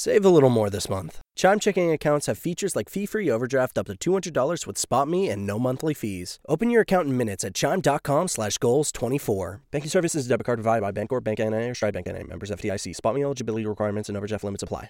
Save 0.00 0.24
a 0.24 0.30
little 0.30 0.48
more 0.48 0.70
this 0.70 0.88
month. 0.88 1.22
Chime 1.34 1.58
checking 1.58 1.90
accounts 1.90 2.26
have 2.26 2.38
features 2.38 2.76
like 2.76 2.88
fee-free 2.88 3.28
overdraft 3.28 3.76
up 3.76 3.88
to 3.88 3.94
$200 3.94 4.64
with 4.64 4.76
SpotMe 4.76 5.28
and 5.28 5.44
no 5.44 5.58
monthly 5.58 5.92
fees. 5.92 6.38
Open 6.46 6.70
your 6.70 6.82
account 6.82 7.08
in 7.08 7.16
minutes 7.16 7.42
at 7.42 7.52
chime.com 7.52 8.28
slash 8.28 8.58
goals 8.58 8.92
24. 8.92 9.62
Banking 9.72 9.90
services 9.90 10.28
debit 10.28 10.46
card 10.46 10.58
provided 10.58 10.82
by 10.82 10.92
Bancorp, 10.92 11.24
Bank 11.24 11.40
NA, 11.40 11.70
or 11.70 11.74
Stride 11.74 11.94
Bank 11.94 12.06
NA. 12.06 12.22
Members 12.28 12.52
FDIC. 12.52 12.94
SpotMe 12.94 13.24
eligibility 13.24 13.66
requirements 13.66 14.08
and 14.08 14.16
overdraft 14.16 14.44
limits 14.44 14.62
apply. 14.62 14.88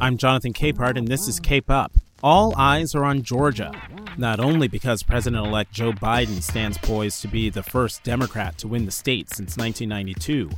I'm 0.00 0.16
Jonathan 0.16 0.52
Capehart, 0.52 0.98
and 0.98 1.06
this 1.06 1.28
is 1.28 1.38
Cape 1.38 1.70
Up. 1.70 1.92
All 2.22 2.54
eyes 2.56 2.94
are 2.94 3.04
on 3.04 3.24
Georgia, 3.24 3.72
not 4.16 4.38
only 4.38 4.68
because 4.68 5.02
President 5.02 5.44
elect 5.44 5.72
Joe 5.72 5.90
Biden 5.90 6.40
stands 6.40 6.78
poised 6.78 7.20
to 7.22 7.28
be 7.28 7.50
the 7.50 7.64
first 7.64 8.04
Democrat 8.04 8.56
to 8.58 8.68
win 8.68 8.84
the 8.84 8.92
state 8.92 9.28
since 9.30 9.56
1992, 9.56 10.48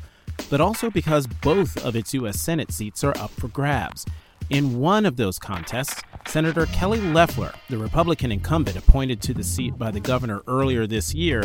but 0.50 0.60
also 0.60 0.90
because 0.90 1.26
both 1.26 1.82
of 1.82 1.96
its 1.96 2.12
U.S. 2.12 2.38
Senate 2.38 2.70
seats 2.70 3.02
are 3.02 3.16
up 3.16 3.30
for 3.30 3.48
grabs. 3.48 4.04
In 4.50 4.78
one 4.78 5.06
of 5.06 5.16
those 5.16 5.38
contests, 5.38 6.02
Senator 6.26 6.66
Kelly 6.66 7.00
Loeffler, 7.00 7.54
the 7.70 7.78
Republican 7.78 8.30
incumbent 8.30 8.76
appointed 8.76 9.22
to 9.22 9.32
the 9.32 9.42
seat 9.42 9.78
by 9.78 9.90
the 9.90 10.00
governor 10.00 10.42
earlier 10.46 10.86
this 10.86 11.14
year, 11.14 11.44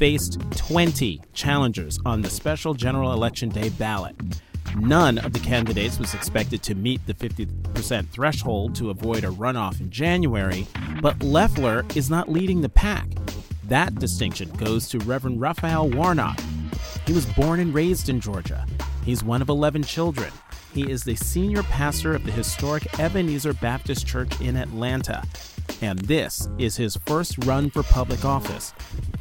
faced 0.00 0.40
20 0.56 1.22
challengers 1.32 2.00
on 2.04 2.22
the 2.22 2.30
special 2.30 2.74
general 2.74 3.12
election 3.12 3.50
day 3.50 3.68
ballot. 3.68 4.16
None 4.76 5.18
of 5.18 5.32
the 5.32 5.38
candidates 5.38 5.98
was 5.98 6.14
expected 6.14 6.62
to 6.62 6.74
meet 6.74 7.04
the 7.06 7.14
50% 7.14 8.08
threshold 8.08 8.74
to 8.76 8.90
avoid 8.90 9.24
a 9.24 9.28
runoff 9.28 9.80
in 9.80 9.90
January, 9.90 10.66
but 11.02 11.22
Loeffler 11.22 11.84
is 11.94 12.10
not 12.10 12.30
leading 12.30 12.60
the 12.60 12.68
pack. 12.68 13.08
That 13.64 13.94
distinction 13.96 14.50
goes 14.50 14.88
to 14.88 14.98
Reverend 14.98 15.40
Raphael 15.40 15.88
Warnock. 15.88 16.40
He 17.06 17.12
was 17.12 17.26
born 17.26 17.60
and 17.60 17.74
raised 17.74 18.08
in 18.08 18.20
Georgia. 18.20 18.66
He's 19.04 19.24
one 19.24 19.42
of 19.42 19.48
11 19.48 19.82
children. 19.84 20.32
He 20.72 20.90
is 20.90 21.02
the 21.02 21.16
senior 21.16 21.62
pastor 21.64 22.14
of 22.14 22.24
the 22.24 22.32
historic 22.32 22.98
Ebenezer 23.00 23.54
Baptist 23.54 24.06
Church 24.06 24.40
in 24.40 24.56
Atlanta. 24.56 25.22
And 25.82 25.98
this 26.00 26.48
is 26.58 26.76
his 26.76 26.96
first 27.06 27.44
run 27.44 27.70
for 27.70 27.82
public 27.82 28.24
office. 28.24 28.72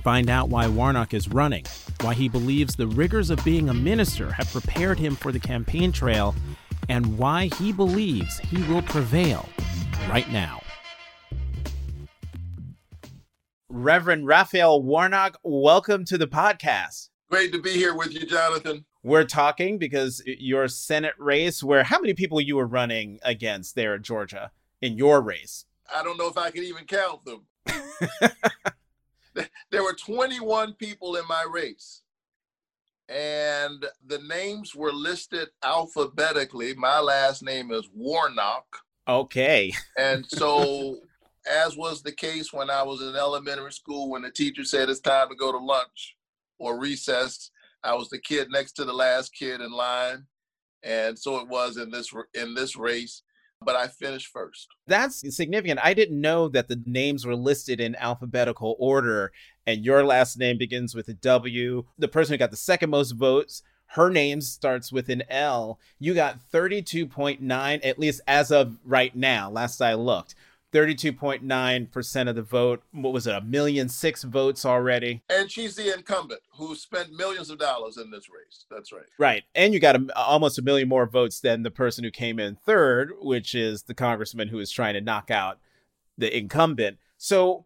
Find 0.04 0.30
out 0.30 0.48
why 0.48 0.66
Warnock 0.68 1.14
is 1.14 1.28
running, 1.28 1.66
why 2.02 2.14
he 2.14 2.30
believes 2.30 2.76
the 2.76 2.88
rigors 2.88 3.30
of 3.30 3.44
being 3.44 3.68
a 3.68 3.74
minister 3.74 4.32
have 4.32 4.50
prepared 4.50 4.98
him 4.98 5.14
for 5.14 5.34
the 5.34 5.40
campaign 5.40 5.92
trail, 5.92 6.34
and 6.88 7.18
why 7.18 7.50
he 7.58 7.74
believes 7.74 8.40
he 8.40 8.64
will 8.64 8.82
prevail 8.82 9.48
right 10.08 10.30
now. 10.32 10.62
Reverend 13.68 14.26
Raphael 14.26 14.82
Warnock, 14.82 15.38
welcome 15.44 16.06
to 16.06 16.18
the 16.18 16.28
podcast. 16.28 17.10
Great 17.30 17.52
to 17.52 17.62
be 17.62 17.72
here 17.72 17.94
with 17.94 18.14
you, 18.14 18.26
Jonathan. 18.26 18.86
We're 19.04 19.26
talking 19.26 19.78
because 19.78 20.24
your 20.26 20.70
Senate 20.70 21.14
race, 21.20 21.62
where 21.62 21.84
how 21.84 22.00
many 22.00 22.14
people 22.14 22.40
you 22.40 22.56
were 22.56 22.66
running 22.66 23.20
against 23.22 23.76
there 23.76 23.96
in 23.96 24.04
Georgia 24.04 24.52
in 24.82 24.98
your 24.98 25.22
race? 25.22 25.66
I 25.94 26.04
don't 26.04 26.18
know 26.18 26.30
if 26.30 26.38
I 26.38 26.52
can 26.52 26.64
even 26.64 26.86
count 26.86 27.26
them. 27.26 27.46
there 29.72 29.84
were 29.84 29.94
21 29.94 30.74
people 30.74 31.16
in 31.16 31.24
my 31.28 31.46
race, 31.50 32.02
and 33.08 33.86
the 34.06 34.20
names 34.20 34.76
were 34.76 34.92
listed 34.92 35.50
alphabetically. 35.64 36.74
My 36.76 37.00
last 37.00 37.44
name 37.44 37.72
is 37.72 37.90
Warnock. 37.94 38.66
Okay. 39.08 39.72
and 39.98 40.26
so, 40.26 41.00
as 41.50 41.76
was 41.76 42.02
the 42.02 42.12
case 42.12 42.54
when 42.54 42.70
I 42.70 42.84
was 42.84 43.02
in 43.02 43.16
elementary 43.16 43.72
school, 43.72 44.10
when 44.10 44.22
the 44.22 44.32
teacher 44.32 44.64
said 44.64 44.90
it's 44.90 45.00
time 45.00 45.30
to 45.30 45.36
go 45.36 45.52
to 45.52 45.58
lunch 45.58 46.16
or 46.60 46.80
recess, 46.80 47.52
I 47.84 47.96
was 47.96 48.10
the 48.10 48.20
kid 48.20 48.50
next 48.52 48.74
to 48.74 48.86
the 48.86 48.94
last 48.94 49.34
kid 49.34 49.62
in 49.62 49.72
line, 49.72 50.26
and 50.84 51.18
so 51.18 51.40
it 51.40 51.48
was 51.48 51.78
in 51.78 51.90
this 51.90 52.14
in 52.34 52.54
this 52.54 52.76
race 52.76 53.24
but 53.62 53.76
I 53.76 53.88
finished 53.88 54.28
first. 54.28 54.68
That's 54.88 55.36
significant. 55.36 55.80
I 55.84 55.94
didn't 55.94 56.20
know 56.20 56.48
that 56.50 56.68
the 56.68 56.82
names 56.86 57.26
were 57.26 57.36
listed 57.36 57.80
in 57.80 57.96
alphabetical 57.96 58.76
order, 58.80 59.32
and 59.68 59.84
your 59.84 60.04
last 60.04 60.38
name 60.38 60.58
begins 60.58 60.96
with 60.96 61.08
a 61.10 61.14
W. 61.14 61.86
The 61.98 62.08
person 62.08 62.34
who 62.34 62.38
got 62.38 62.52
the 62.52 62.58
second 62.58 62.90
most 62.90 63.12
votes, 63.12 63.62
her 63.94 64.10
name 64.10 64.42
starts 64.42 64.92
with 64.92 65.10
an 65.10 65.24
L. 65.30 65.80
You 66.00 66.14
got 66.14 66.40
32.9, 66.54 67.80
at 67.84 68.00
least 68.00 68.22
as 68.28 68.52
of 68.52 68.78
right 68.86 69.16
now, 69.16 69.50
last 69.50 69.82
I 69.82 69.96
looked. 69.96 70.36
32.9% 70.72 72.30
of 72.30 72.36
the 72.36 72.42
vote. 72.42 72.84
What 72.92 73.14
was 73.14 73.28
it, 73.28 73.36
a 73.36 73.42
million 73.42 73.90
six 73.90 74.24
votes 74.24 74.66
already? 74.66 75.24
And 75.30 75.52
she's 75.52 75.76
the 75.76 75.94
incumbent 75.94 76.42
who 76.58 76.76
spent 76.76 77.12
millions 77.12 77.50
of 77.50 77.58
dollars 77.58 77.98
in 77.98 78.12
this 78.12 78.30
race. 78.30 78.66
That's 78.70 78.92
right. 78.92 79.06
Right. 79.18 79.44
And 79.56 79.74
you 79.74 79.80
got 79.80 79.96
a, 79.96 80.08
almost 80.16 80.60
a 80.60 80.62
million 80.62 80.88
more 80.88 81.08
votes 81.08 81.40
than 81.40 81.64
the 81.64 81.72
person 81.72 82.04
who 82.04 82.12
came 82.12 82.40
in 82.40 82.56
third, 82.56 83.14
which 83.20 83.56
is 83.56 83.84
the 83.84 83.96
congressman 83.96 84.50
who 84.50 84.60
is 84.60 84.72
trying 84.72 84.94
to 84.94 85.02
knock 85.02 85.32
out 85.32 85.60
the 86.18 86.36
incumbent. 86.36 86.98
So 87.18 87.66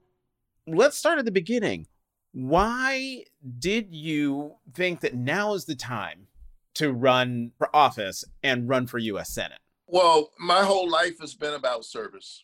let's 0.66 0.98
start 0.98 1.20
at 1.20 1.26
the 1.26 1.32
beginning. 1.32 1.88
Why 2.32 3.26
did 3.60 3.94
you 3.94 4.56
think 4.74 5.02
that 5.02 5.14
now 5.14 5.54
is 5.54 5.66
the 5.66 5.76
time 5.76 6.28
to 6.76 6.92
run 6.92 7.52
for 7.58 7.76
office 7.76 8.26
and 8.42 8.68
run 8.68 8.88
for 8.88 8.98
U.S. 8.98 9.30
Senate? 9.30 9.60
Well, 9.86 10.32
my 10.40 10.64
whole 10.64 10.90
life 10.90 11.20
has 11.20 11.36
been 11.36 11.54
about 11.54 11.86
service. 11.86 12.44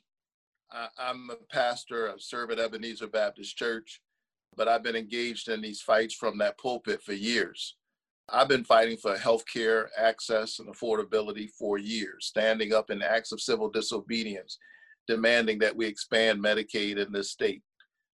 I, 0.71 0.87
am 0.99 1.29
a 1.31 1.53
pastor. 1.53 2.09
I 2.09 2.13
serve 2.19 2.51
at 2.51 2.59
Ebenezer 2.59 3.07
Baptist 3.07 3.57
Church, 3.57 4.01
but 4.55 4.67
I've 4.67 4.83
been 4.83 4.95
engaged 4.95 5.49
in 5.49 5.61
these 5.61 5.81
fights 5.81 6.13
from 6.13 6.37
that 6.39 6.57
pulpit 6.57 7.01
for 7.01 7.13
years. 7.13 7.75
I've 8.31 8.47
been 8.47 8.63
fighting 8.63 8.97
for 8.97 9.17
health 9.17 9.43
care 9.51 9.89
access 9.97 10.59
and 10.59 10.73
affordability 10.73 11.49
for 11.57 11.79
years, 11.79 12.27
standing 12.27 12.73
up 12.73 12.91
in 12.91 13.01
acts 13.01 13.31
of 13.31 13.41
civil 13.41 13.69
disobedience, 13.69 14.59
demanding 15.07 15.57
that 15.59 15.75
we 15.75 15.87
expand 15.87 16.43
Medicaid 16.43 17.03
in 17.03 17.11
this 17.11 17.31
state. 17.31 17.63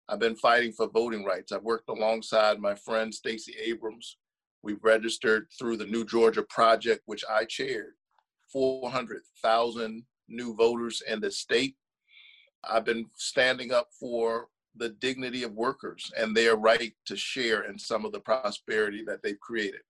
I've 0.10 0.20
been 0.20 0.36
fighting 0.36 0.74
for 0.74 0.90
voting 0.90 1.24
rights. 1.24 1.54
I've 1.54 1.64
worked 1.64 1.88
alongside 1.88 2.60
my 2.60 2.76
friend 2.76 3.14
Stacey 3.14 3.56
Abrams. 3.64 4.18
We've 4.62 4.84
registered 4.84 5.48
through 5.58 5.78
the 5.78 5.86
New 5.86 6.04
Georgia 6.06 6.44
Project, 6.44 7.04
which 7.06 7.24
I 7.30 7.46
chaired, 7.46 7.94
400,000 8.52 10.04
new 10.28 10.56
voters 10.56 11.02
in 11.08 11.22
the 11.22 11.32
state. 11.32 11.76
I've 12.64 12.86
been 12.86 13.08
standing 13.16 13.72
up 13.72 13.90
for 14.00 14.48
the 14.76 14.90
dignity 14.90 15.44
of 15.44 15.54
workers 15.54 16.12
and 16.18 16.36
their 16.36 16.56
right 16.56 16.94
to 17.06 17.16
share 17.18 17.64
in 17.64 17.78
some 17.78 18.06
of 18.06 18.12
the 18.12 18.20
prosperity 18.20 19.04
that 19.06 19.22
they've 19.22 19.40
created. 19.40 19.82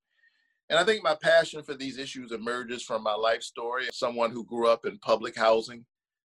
And 0.70 0.80
I 0.80 0.84
think 0.84 1.04
my 1.04 1.16
passion 1.22 1.62
for 1.64 1.76
these 1.76 1.98
issues 1.98 2.32
emerges 2.32 2.82
from 2.82 3.04
my 3.04 3.14
life 3.14 3.44
story. 3.44 3.88
Someone 3.92 4.32
who 4.32 4.46
grew 4.46 4.70
up 4.70 4.86
in 4.86 4.98
public 5.00 5.36
housing 5.36 5.86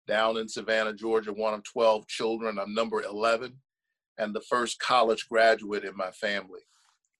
down 0.07 0.37
in 0.37 0.49
Savannah, 0.49 0.93
Georgia, 0.93 1.31
one 1.31 1.53
of 1.53 1.63
12 1.63 2.07
children. 2.07 2.57
I'm 2.57 2.73
number 2.73 3.03
11 3.03 3.53
and 4.17 4.33
the 4.33 4.41
first 4.41 4.79
college 4.79 5.27
graduate 5.29 5.83
in 5.83 5.95
my 5.95 6.11
family. 6.11 6.61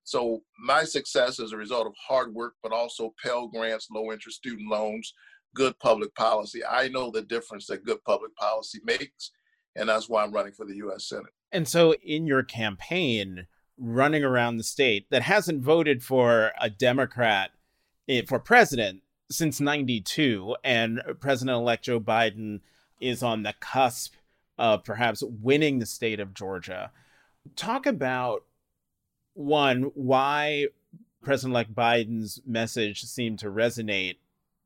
So 0.04 0.42
my 0.60 0.84
success 0.84 1.40
is 1.40 1.52
a 1.52 1.58
result 1.58 1.88
of 1.88 1.94
hard 1.96 2.34
work, 2.34 2.56
but 2.64 2.72
also 2.72 3.14
Pell 3.24 3.48
Grants, 3.48 3.88
low 3.92 4.12
interest 4.12 4.38
student 4.38 4.70
loans, 4.70 5.14
good 5.56 5.78
public 5.80 6.14
policy. 6.16 6.62
I 6.66 6.88
know 6.88 7.12
the 7.12 7.22
difference 7.22 7.68
that 7.68 7.86
good 7.86 8.04
public 8.04 8.36
policy 8.36 8.80
makes, 8.84 9.32
and 9.76 9.90
that's 9.90 10.10
why 10.10 10.24
I'm 10.24 10.32
running 10.32 10.54
for 10.54 10.66
the 10.66 10.76
U.S. 10.78 11.08
Senate. 11.08 11.34
And 11.52 11.68
so, 11.68 11.94
in 11.96 12.26
your 12.26 12.44
campaign, 12.44 13.48
running 13.78 14.24
around 14.24 14.58
the 14.58 14.64
state 14.64 15.08
that 15.10 15.24
hasn't 15.24 15.64
voted 15.64 16.04
for 16.04 16.52
a 16.60 16.70
Democrat 16.70 17.52
eh, 18.08 18.22
for 18.28 18.40
president 18.40 19.02
since 19.30 19.60
92, 19.60 20.56
and 20.64 21.02
President 21.20 21.56
elect 21.56 21.86
Joe 21.86 22.00
Biden 22.00 22.60
is 23.00 23.24
on 23.24 23.44
the 23.44 23.54
cusp 23.60 24.16
of 24.58 24.84
perhaps 24.84 25.24
winning 25.24 25.80
the 25.80 25.86
state 25.86 26.20
of 26.20 26.34
Georgia. 26.34 26.92
Talk 27.56 27.86
about 27.86 28.44
one, 29.34 29.92
why 29.96 30.68
President 31.24 31.54
elect 31.54 31.74
Biden's 31.74 32.42
message 32.46 33.04
seemed 33.04 33.40
to 33.40 33.48
resonate 33.48 34.18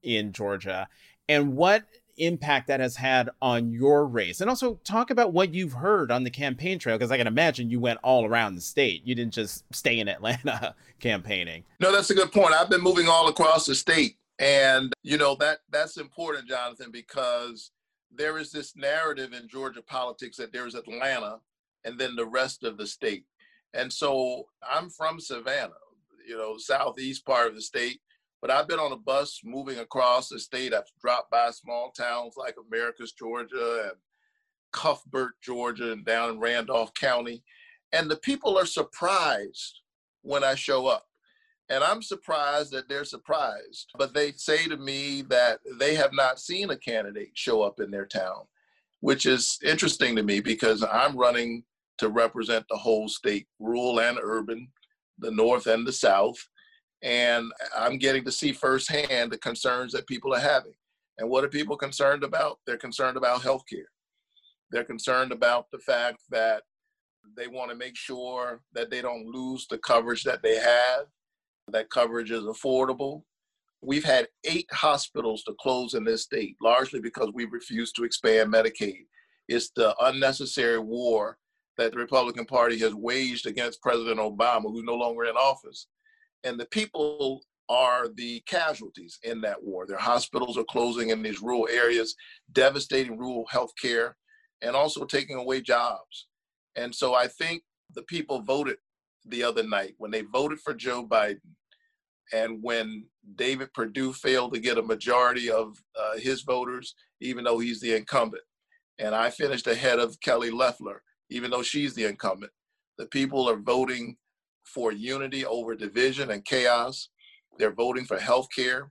in 0.05 0.31
Georgia 0.31 0.87
and 1.27 1.55
what 1.55 1.83
impact 2.17 2.67
that 2.67 2.79
has 2.79 2.95
had 2.95 3.29
on 3.41 3.71
your 3.71 4.05
race. 4.05 4.41
And 4.41 4.49
also 4.49 4.79
talk 4.83 5.09
about 5.09 5.33
what 5.33 5.53
you've 5.53 5.73
heard 5.73 6.11
on 6.11 6.23
the 6.23 6.29
campaign 6.29 6.79
trail, 6.79 6.97
because 6.97 7.11
I 7.11 7.17
can 7.17 7.27
imagine 7.27 7.69
you 7.69 7.79
went 7.79 7.99
all 8.03 8.25
around 8.25 8.55
the 8.55 8.61
state. 8.61 9.01
You 9.05 9.15
didn't 9.15 9.33
just 9.33 9.65
stay 9.73 9.99
in 9.99 10.07
Atlanta 10.07 10.75
campaigning. 10.99 11.63
No, 11.79 11.91
that's 11.91 12.09
a 12.09 12.15
good 12.15 12.31
point. 12.31 12.53
I've 12.53 12.69
been 12.69 12.81
moving 12.81 13.07
all 13.07 13.27
across 13.27 13.65
the 13.65 13.75
state. 13.75 14.17
And 14.39 14.93
you 15.01 15.17
know 15.17 15.35
that 15.35 15.59
that's 15.69 15.97
important, 15.97 16.47
Jonathan, 16.47 16.91
because 16.91 17.71
there 18.13 18.37
is 18.37 18.51
this 18.51 18.75
narrative 18.75 19.33
in 19.33 19.47
Georgia 19.47 19.81
politics 19.81 20.37
that 20.37 20.51
there's 20.51 20.75
Atlanta 20.75 21.39
and 21.85 21.97
then 21.97 22.15
the 22.15 22.25
rest 22.25 22.63
of 22.63 22.77
the 22.77 22.87
state. 22.87 23.25
And 23.73 23.91
so 23.91 24.47
I'm 24.67 24.89
from 24.89 25.19
Savannah, 25.19 25.73
you 26.27 26.37
know, 26.37 26.57
southeast 26.57 27.25
part 27.25 27.47
of 27.47 27.55
the 27.55 27.61
state. 27.61 27.99
But 28.45 28.53
I've 28.53 28.67
been 28.67 28.77
on 28.77 28.91
a 28.91 28.95
bus 28.95 29.41
moving 29.43 29.79
across 29.79 30.29
the 30.29 30.37
state. 30.37 30.71
I've 30.71 30.83
dropped 31.01 31.31
by 31.31 31.49
small 31.49 31.89
towns 31.89 32.35
like 32.37 32.57
Americus, 32.69 33.11
Georgia, 33.11 33.85
and 33.85 33.93
Cuthbert, 34.71 35.31
Georgia, 35.41 35.93
and 35.93 36.05
down 36.05 36.29
in 36.29 36.39
Randolph 36.39 36.93
County. 36.93 37.41
And 37.91 38.07
the 38.07 38.17
people 38.17 38.55
are 38.55 38.67
surprised 38.67 39.79
when 40.21 40.43
I 40.43 40.53
show 40.53 40.85
up. 40.85 41.07
And 41.69 41.83
I'm 41.83 42.03
surprised 42.03 42.71
that 42.73 42.87
they're 42.87 43.03
surprised. 43.03 43.89
But 43.97 44.13
they 44.13 44.33
say 44.33 44.67
to 44.67 44.77
me 44.77 45.23
that 45.23 45.61
they 45.79 45.95
have 45.95 46.13
not 46.13 46.39
seen 46.39 46.69
a 46.69 46.77
candidate 46.77 47.31
show 47.33 47.63
up 47.63 47.79
in 47.79 47.89
their 47.89 48.05
town, 48.05 48.43
which 48.99 49.25
is 49.25 49.57
interesting 49.63 50.15
to 50.17 50.21
me 50.21 50.39
because 50.39 50.83
I'm 50.83 51.17
running 51.17 51.63
to 51.97 52.09
represent 52.09 52.67
the 52.69 52.77
whole 52.77 53.09
state, 53.09 53.47
rural 53.57 54.01
and 54.01 54.19
urban, 54.21 54.67
the 55.17 55.31
North 55.31 55.65
and 55.65 55.87
the 55.87 55.93
South. 55.93 56.37
And 57.03 57.51
I'm 57.77 57.97
getting 57.97 58.23
to 58.25 58.31
see 58.31 58.51
firsthand 58.51 59.31
the 59.31 59.37
concerns 59.37 59.91
that 59.93 60.07
people 60.07 60.33
are 60.33 60.39
having. 60.39 60.73
And 61.17 61.29
what 61.29 61.43
are 61.43 61.49
people 61.49 61.77
concerned 61.77 62.23
about? 62.23 62.59
They're 62.65 62.77
concerned 62.77 63.17
about 63.17 63.41
healthcare. 63.41 63.85
They're 64.71 64.83
concerned 64.83 65.31
about 65.31 65.67
the 65.71 65.79
fact 65.79 66.17
that 66.31 66.63
they 67.37 67.47
want 67.47 67.69
to 67.69 67.75
make 67.75 67.95
sure 67.95 68.61
that 68.73 68.89
they 68.89 69.01
don't 69.01 69.25
lose 69.25 69.67
the 69.67 69.77
coverage 69.79 70.23
that 70.23 70.43
they 70.43 70.57
have, 70.57 71.05
that 71.71 71.89
coverage 71.89 72.31
is 72.31 72.43
affordable. 72.43 73.23
We've 73.81 74.03
had 74.03 74.27
eight 74.43 74.67
hospitals 74.71 75.43
to 75.43 75.55
close 75.59 75.93
in 75.93 76.03
this 76.03 76.23
state, 76.23 76.55
largely 76.61 76.99
because 76.99 77.29
we 77.33 77.45
refused 77.45 77.95
to 77.95 78.03
expand 78.03 78.53
Medicaid. 78.53 79.05
It's 79.47 79.71
the 79.75 79.95
unnecessary 80.01 80.79
war 80.79 81.37
that 81.77 81.91
the 81.91 81.97
Republican 81.97 82.45
Party 82.45 82.79
has 82.79 82.95
waged 82.95 83.47
against 83.47 83.81
President 83.81 84.19
Obama, 84.19 84.63
who's 84.63 84.83
no 84.83 84.95
longer 84.95 85.25
in 85.25 85.35
office. 85.35 85.87
And 86.43 86.59
the 86.59 86.67
people 86.67 87.41
are 87.69 88.07
the 88.15 88.41
casualties 88.41 89.19
in 89.23 89.41
that 89.41 89.63
war. 89.63 89.85
Their 89.87 89.97
hospitals 89.97 90.57
are 90.57 90.65
closing 90.65 91.09
in 91.09 91.23
these 91.23 91.41
rural 91.41 91.67
areas, 91.67 92.15
devastating 92.51 93.17
rural 93.17 93.45
health 93.49 93.71
care, 93.81 94.15
and 94.61 94.75
also 94.75 95.05
taking 95.05 95.37
away 95.37 95.61
jobs. 95.61 96.27
And 96.75 96.93
so 96.93 97.15
I 97.15 97.27
think 97.27 97.63
the 97.93 98.03
people 98.03 98.41
voted 98.41 98.77
the 99.25 99.43
other 99.43 99.63
night 99.63 99.95
when 99.97 100.11
they 100.11 100.21
voted 100.21 100.59
for 100.59 100.73
Joe 100.73 101.05
Biden 101.05 101.39
and 102.33 102.59
when 102.61 103.05
David 103.35 103.73
Perdue 103.73 104.13
failed 104.13 104.53
to 104.53 104.59
get 104.59 104.77
a 104.77 104.83
majority 104.83 105.49
of 105.49 105.77
uh, 105.99 106.17
his 106.17 106.41
voters, 106.41 106.95
even 107.21 107.43
though 107.43 107.59
he's 107.59 107.79
the 107.79 107.95
incumbent. 107.95 108.43
And 108.99 109.13
I 109.13 109.29
finished 109.29 109.67
ahead 109.67 109.99
of 109.99 110.19
Kelly 110.21 110.51
Loeffler, 110.51 111.01
even 111.29 111.51
though 111.51 111.63
she's 111.63 111.93
the 111.93 112.05
incumbent. 112.05 112.51
The 112.97 113.07
people 113.07 113.49
are 113.49 113.57
voting 113.57 114.17
for 114.65 114.91
unity 114.91 115.45
over 115.45 115.75
division 115.75 116.31
and 116.31 116.43
chaos. 116.43 117.09
They're 117.57 117.73
voting 117.73 118.05
for 118.05 118.19
health 118.19 118.47
care. 118.55 118.89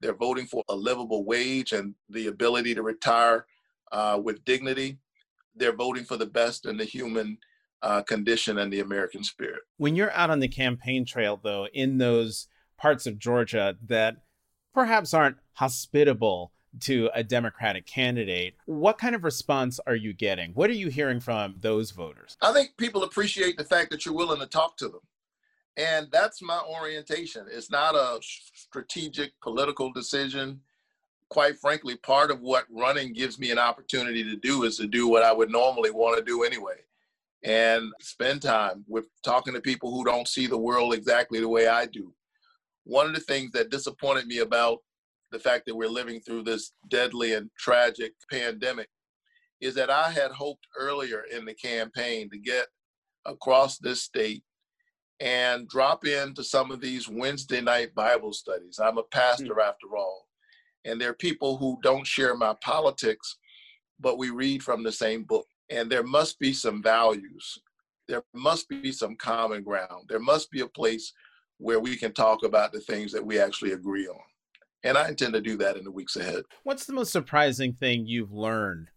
They're 0.00 0.14
voting 0.14 0.46
for 0.46 0.62
a 0.68 0.74
livable 0.74 1.24
wage 1.24 1.72
and 1.72 1.94
the 2.08 2.26
ability 2.26 2.74
to 2.74 2.82
retire 2.82 3.46
uh, 3.92 4.20
with 4.22 4.44
dignity. 4.44 4.98
They're 5.54 5.76
voting 5.76 6.04
for 6.04 6.16
the 6.16 6.26
best 6.26 6.66
in 6.66 6.76
the 6.76 6.84
human 6.84 7.38
uh, 7.82 8.02
condition 8.02 8.58
and 8.58 8.72
the 8.72 8.80
American 8.80 9.24
spirit. 9.24 9.62
When 9.76 9.96
you're 9.96 10.12
out 10.12 10.30
on 10.30 10.40
the 10.40 10.48
campaign 10.48 11.04
trail, 11.04 11.38
though, 11.42 11.66
in 11.72 11.98
those 11.98 12.48
parts 12.76 13.06
of 13.06 13.18
Georgia 13.18 13.76
that 13.86 14.16
perhaps 14.74 15.14
aren't 15.14 15.36
hospitable 15.54 16.52
to 16.80 17.10
a 17.14 17.22
Democratic 17.22 17.86
candidate, 17.86 18.54
what 18.66 18.98
kind 18.98 19.14
of 19.14 19.24
response 19.24 19.78
are 19.86 19.96
you 19.96 20.12
getting? 20.12 20.52
What 20.52 20.70
are 20.70 20.74
you 20.74 20.88
hearing 20.88 21.20
from 21.20 21.56
those 21.60 21.90
voters? 21.90 22.36
I 22.40 22.52
think 22.52 22.76
people 22.76 23.04
appreciate 23.04 23.56
the 23.56 23.64
fact 23.64 23.90
that 23.90 24.04
you're 24.04 24.14
willing 24.14 24.40
to 24.40 24.46
talk 24.46 24.76
to 24.78 24.88
them. 24.88 25.00
And 25.76 26.08
that's 26.12 26.42
my 26.42 26.60
orientation. 26.60 27.46
It's 27.50 27.70
not 27.70 27.94
a 27.94 28.18
strategic 28.20 29.32
political 29.40 29.92
decision. 29.92 30.60
Quite 31.30 31.56
frankly, 31.58 31.96
part 31.96 32.30
of 32.30 32.40
what 32.40 32.66
running 32.70 33.14
gives 33.14 33.38
me 33.38 33.50
an 33.50 33.58
opportunity 33.58 34.22
to 34.24 34.36
do 34.36 34.64
is 34.64 34.76
to 34.76 34.86
do 34.86 35.08
what 35.08 35.22
I 35.22 35.32
would 35.32 35.50
normally 35.50 35.90
want 35.90 36.18
to 36.18 36.24
do 36.24 36.44
anyway 36.44 36.76
and 37.44 37.92
spend 38.00 38.42
time 38.42 38.84
with 38.86 39.06
talking 39.24 39.54
to 39.54 39.60
people 39.60 39.90
who 39.90 40.04
don't 40.04 40.28
see 40.28 40.46
the 40.46 40.58
world 40.58 40.94
exactly 40.94 41.40
the 41.40 41.48
way 41.48 41.66
I 41.66 41.86
do. 41.86 42.12
One 42.84 43.06
of 43.06 43.14
the 43.14 43.20
things 43.20 43.52
that 43.52 43.70
disappointed 43.70 44.26
me 44.26 44.38
about 44.38 44.80
the 45.32 45.38
fact 45.38 45.64
that 45.66 45.74
we're 45.74 45.88
living 45.88 46.20
through 46.20 46.42
this 46.42 46.72
deadly 46.88 47.34
and 47.34 47.50
tragic 47.58 48.12
pandemic 48.30 48.88
is 49.60 49.74
that 49.74 49.90
I 49.90 50.10
had 50.10 50.30
hoped 50.30 50.66
earlier 50.78 51.24
in 51.32 51.44
the 51.44 51.54
campaign 51.54 52.28
to 52.30 52.38
get 52.38 52.66
across 53.24 53.78
this 53.78 54.02
state 54.02 54.44
and 55.20 55.68
drop 55.68 56.04
into 56.04 56.42
some 56.42 56.70
of 56.70 56.80
these 56.80 57.08
Wednesday 57.08 57.60
night 57.60 57.94
Bible 57.94 58.32
studies. 58.32 58.80
I'm 58.82 58.98
a 58.98 59.04
pastor 59.04 59.54
mm. 59.54 59.62
after 59.62 59.96
all. 59.96 60.26
And 60.84 61.00
there 61.00 61.10
are 61.10 61.14
people 61.14 61.56
who 61.56 61.78
don't 61.82 62.06
share 62.06 62.34
my 62.34 62.54
politics, 62.60 63.38
but 64.00 64.18
we 64.18 64.30
read 64.30 64.62
from 64.62 64.82
the 64.82 64.90
same 64.90 65.22
book. 65.22 65.46
And 65.70 65.90
there 65.90 66.02
must 66.02 66.40
be 66.40 66.52
some 66.52 66.82
values. 66.82 67.58
There 68.08 68.24
must 68.34 68.68
be 68.68 68.90
some 68.90 69.14
common 69.14 69.62
ground. 69.62 70.06
There 70.08 70.18
must 70.18 70.50
be 70.50 70.60
a 70.60 70.66
place 70.66 71.12
where 71.58 71.78
we 71.78 71.96
can 71.96 72.12
talk 72.12 72.42
about 72.42 72.72
the 72.72 72.80
things 72.80 73.12
that 73.12 73.24
we 73.24 73.38
actually 73.38 73.72
agree 73.72 74.08
on. 74.08 74.18
And 74.84 74.98
I 74.98 75.08
intend 75.08 75.32
to 75.34 75.40
do 75.40 75.56
that 75.58 75.76
in 75.76 75.84
the 75.84 75.92
weeks 75.92 76.16
ahead. 76.16 76.44
What's 76.64 76.86
the 76.86 76.92
most 76.92 77.12
surprising 77.12 77.72
thing 77.72 78.06
you've 78.06 78.32
learned 78.32 78.88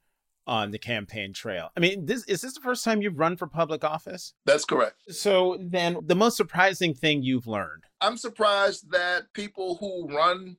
on 0.48 0.72
the 0.72 0.80
campaign 0.80 1.34
trail. 1.34 1.70
I 1.76 1.80
mean, 1.80 2.06
this 2.06 2.24
is 2.26 2.42
this 2.42 2.54
the 2.54 2.62
first 2.62 2.84
time 2.84 3.02
you've 3.02 3.20
run 3.20 3.38
for 3.38 3.48
public 3.48 3.84
office? 3.84 4.34
That's 4.46 4.66
correct. 4.66 5.02
So 5.10 5.58
then 5.60 5.98
the 6.06 6.16
most 6.16 6.38
surprising 6.38 6.94
thing 6.94 7.24
you've 7.24 7.48
learned. 7.48 7.84
I'm 8.02 8.18
surprised 8.18 8.92
that 8.92 9.34
people 9.34 9.76
who 9.76 10.08
run 10.16 10.58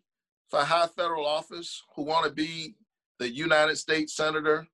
for 0.49 0.61
high 0.61 0.89
federal 0.89 1.27
office 1.27 1.83
who 1.95 2.03
want 2.03 2.27
to 2.27 2.33
be 2.33 2.75
the 3.19 3.33
United 3.33 3.77
States 3.77 4.15
senator 4.15 4.67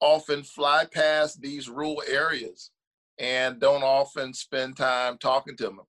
often 0.00 0.42
fly 0.42 0.84
past 0.92 1.40
these 1.40 1.68
rural 1.68 2.02
areas 2.08 2.70
and 3.18 3.60
don't 3.60 3.82
often 3.82 4.34
spend 4.34 4.76
time 4.76 5.16
talking 5.18 5.56
to 5.56 5.64
them. 5.64 5.80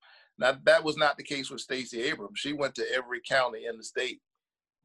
Now 0.44 0.58
that 0.66 0.84
was 0.84 0.98
not 0.98 1.16
the 1.16 1.24
case 1.24 1.50
with 1.50 1.62
Stacey 1.62 2.04
Abrams. 2.04 2.38
She 2.38 2.52
went 2.52 2.76
to 2.76 2.86
every 2.94 3.22
county 3.26 3.66
in 3.66 3.78
the 3.78 3.84
state. 3.84 4.20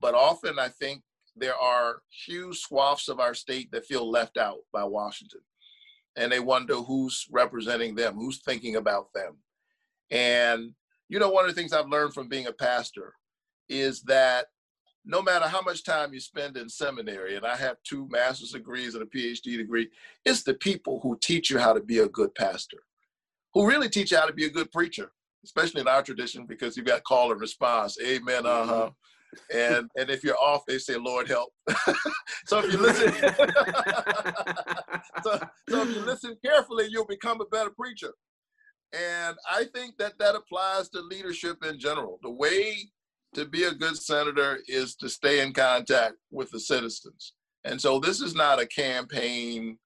But 0.00 0.14
often 0.14 0.56
I 0.56 0.68
think 0.68 1.02
there 1.34 1.56
are 1.56 2.02
huge 2.26 2.60
swaths 2.60 3.08
of 3.08 3.18
our 3.18 3.34
state 3.34 3.72
that 3.72 3.84
feel 3.84 4.08
left 4.08 4.36
out 4.36 4.58
by 4.72 4.84
Washington. 4.84 5.40
And 6.14 6.30
they 6.30 6.38
wonder 6.38 6.76
who's 6.76 7.26
representing 7.32 7.96
them, 7.96 8.14
who's 8.14 8.40
thinking 8.40 8.76
about 8.76 9.12
them. 9.16 9.38
And, 10.12 10.74
you 11.08 11.18
know, 11.18 11.28
one 11.28 11.44
of 11.44 11.52
the 11.52 11.60
things 11.60 11.72
I've 11.72 11.88
learned 11.88 12.14
from 12.14 12.28
being 12.28 12.46
a 12.46 12.52
pastor 12.52 13.14
is 13.68 14.02
that 14.02 14.46
no 15.04 15.20
matter 15.22 15.48
how 15.48 15.62
much 15.62 15.82
time 15.82 16.14
you 16.14 16.20
spend 16.20 16.56
in 16.56 16.68
seminary, 16.68 17.34
and 17.34 17.44
I 17.44 17.56
have 17.56 17.78
two 17.82 18.06
master's 18.08 18.52
degrees 18.52 18.94
and 18.94 19.02
a 19.02 19.06
PhD 19.06 19.56
degree, 19.56 19.88
it's 20.24 20.44
the 20.44 20.54
people 20.54 21.00
who 21.02 21.18
teach 21.20 21.50
you 21.50 21.58
how 21.58 21.72
to 21.72 21.80
be 21.80 21.98
a 21.98 22.08
good 22.08 22.32
pastor, 22.36 22.78
who 23.54 23.66
really 23.66 23.88
teach 23.88 24.12
you 24.12 24.18
how 24.18 24.26
to 24.26 24.32
be 24.32 24.44
a 24.44 24.50
good 24.50 24.70
preacher, 24.70 25.10
especially 25.44 25.80
in 25.80 25.88
our 25.88 26.02
tradition, 26.02 26.46
because 26.46 26.76
you've 26.76 26.86
got 26.86 27.04
call 27.04 27.32
and 27.32 27.40
response. 27.40 27.96
Amen, 28.04 28.46
uh 28.46 28.66
huh. 28.66 28.72
Mm-hmm 28.72 28.88
and 29.54 29.88
and 29.96 30.10
if 30.10 30.24
you're 30.24 30.38
off, 30.38 30.64
they 30.66 30.78
say, 30.78 30.96
"Lord 30.96 31.28
help." 31.28 31.52
so 32.46 32.60
if 32.60 32.72
you 32.72 32.78
listen, 32.78 33.12
so, 35.22 35.38
so 35.68 35.82
if 35.82 35.94
you 35.94 36.00
listen 36.00 36.36
carefully, 36.44 36.88
you'll 36.90 37.06
become 37.06 37.40
a 37.40 37.46
better 37.46 37.70
preacher. 37.70 38.12
And 38.92 39.36
I 39.50 39.64
think 39.74 39.98
that 39.98 40.18
that 40.18 40.34
applies 40.34 40.88
to 40.90 41.00
leadership 41.00 41.64
in 41.64 41.78
general. 41.78 42.18
The 42.22 42.30
way 42.30 42.76
to 43.34 43.44
be 43.44 43.64
a 43.64 43.74
good 43.74 43.96
senator 43.96 44.60
is 44.66 44.94
to 44.96 45.08
stay 45.08 45.40
in 45.40 45.52
contact 45.52 46.14
with 46.30 46.50
the 46.50 46.60
citizens. 46.60 47.34
And 47.64 47.80
so 47.80 48.00
this 48.00 48.22
is 48.22 48.34
not 48.34 48.60
a 48.60 48.66
campaign, 48.66 49.78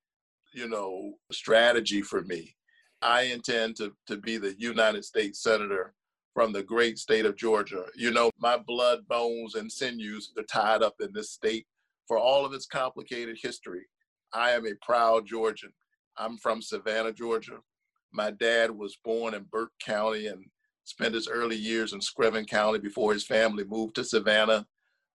you 0.54 0.68
know, 0.68 1.14
strategy 1.32 2.00
for 2.00 2.23
me. 2.23 2.54
I 3.02 3.23
intend 3.23 3.76
to 3.76 3.92
to 4.06 4.16
be 4.16 4.38
the 4.38 4.54
United 4.59 5.04
States 5.04 5.42
senator 5.42 5.94
from 6.35 6.52
the 6.52 6.62
great 6.62 6.99
state 6.99 7.26
of 7.26 7.37
Georgia. 7.37 7.85
You 7.94 8.11
know, 8.11 8.30
my 8.38 8.56
blood, 8.56 9.06
bones, 9.09 9.54
and 9.54 9.71
sinews 9.71 10.32
are 10.38 10.44
tied 10.44 10.82
up 10.82 10.94
in 11.00 11.12
this 11.12 11.30
state 11.30 11.66
for 12.06 12.16
all 12.16 12.47
of 12.47 12.52
its 12.52 12.66
complicated 12.66 13.38
history. 13.42 13.82
I 14.32 14.52
am 14.52 14.66
a 14.66 14.75
proud 14.80 15.26
Georgian. 15.26 15.73
I'm 16.16 16.38
from 16.38 16.62
Savannah, 16.62 17.12
Georgia. 17.12 17.59
My 18.12 18.30
dad 18.30 18.71
was 18.71 18.97
born 19.04 19.35
in 19.35 19.44
Burke 19.50 19.73
County 19.85 20.28
and 20.28 20.44
spent 20.85 21.14
his 21.14 21.28
early 21.28 21.56
years 21.56 21.92
in 21.92 22.00
Screven 22.00 22.47
County 22.47 22.78
before 22.78 23.12
his 23.12 23.26
family 23.26 23.64
moved 23.64 23.94
to 23.97 24.04
Savannah. 24.04 24.66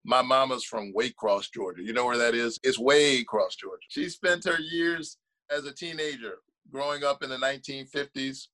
My 0.04 0.22
mama's 0.22 0.64
from 0.64 0.92
Waycross, 0.92 1.52
Georgia. 1.52 1.82
You 1.82 1.92
know 1.92 2.06
where 2.06 2.18
that 2.18 2.34
is? 2.34 2.58
It's 2.62 2.78
Waycross, 2.78 3.56
Georgia. 3.58 3.86
She 3.88 4.08
spent 4.08 4.44
her 4.44 4.58
years 4.58 5.18
as 5.50 5.64
a 5.64 5.72
teenager 5.72 6.38
growing 6.70 7.04
up 7.04 7.22
in 7.22 7.30
the 7.30 7.36
1950s, 7.36 8.48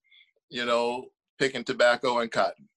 you 0.51 0.65
know, 0.65 1.07
picking 1.39 1.65
tobacco 1.65 2.19
and 2.19 2.31
cotton. 2.31 2.69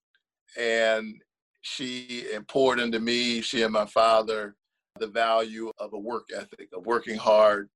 And 0.58 1.16
she 1.62 2.26
poured 2.48 2.80
into 2.80 3.00
me, 3.00 3.42
she 3.42 3.64
and 3.64 3.74
my 3.74 3.86
father, 3.86 4.56
the 5.00 5.08
value 5.08 5.72
of 5.78 5.94
a 5.94 6.00
work 6.00 6.28
ethic, 6.36 6.70
of 6.74 6.86
working 6.86 7.18
hard, 7.18 7.70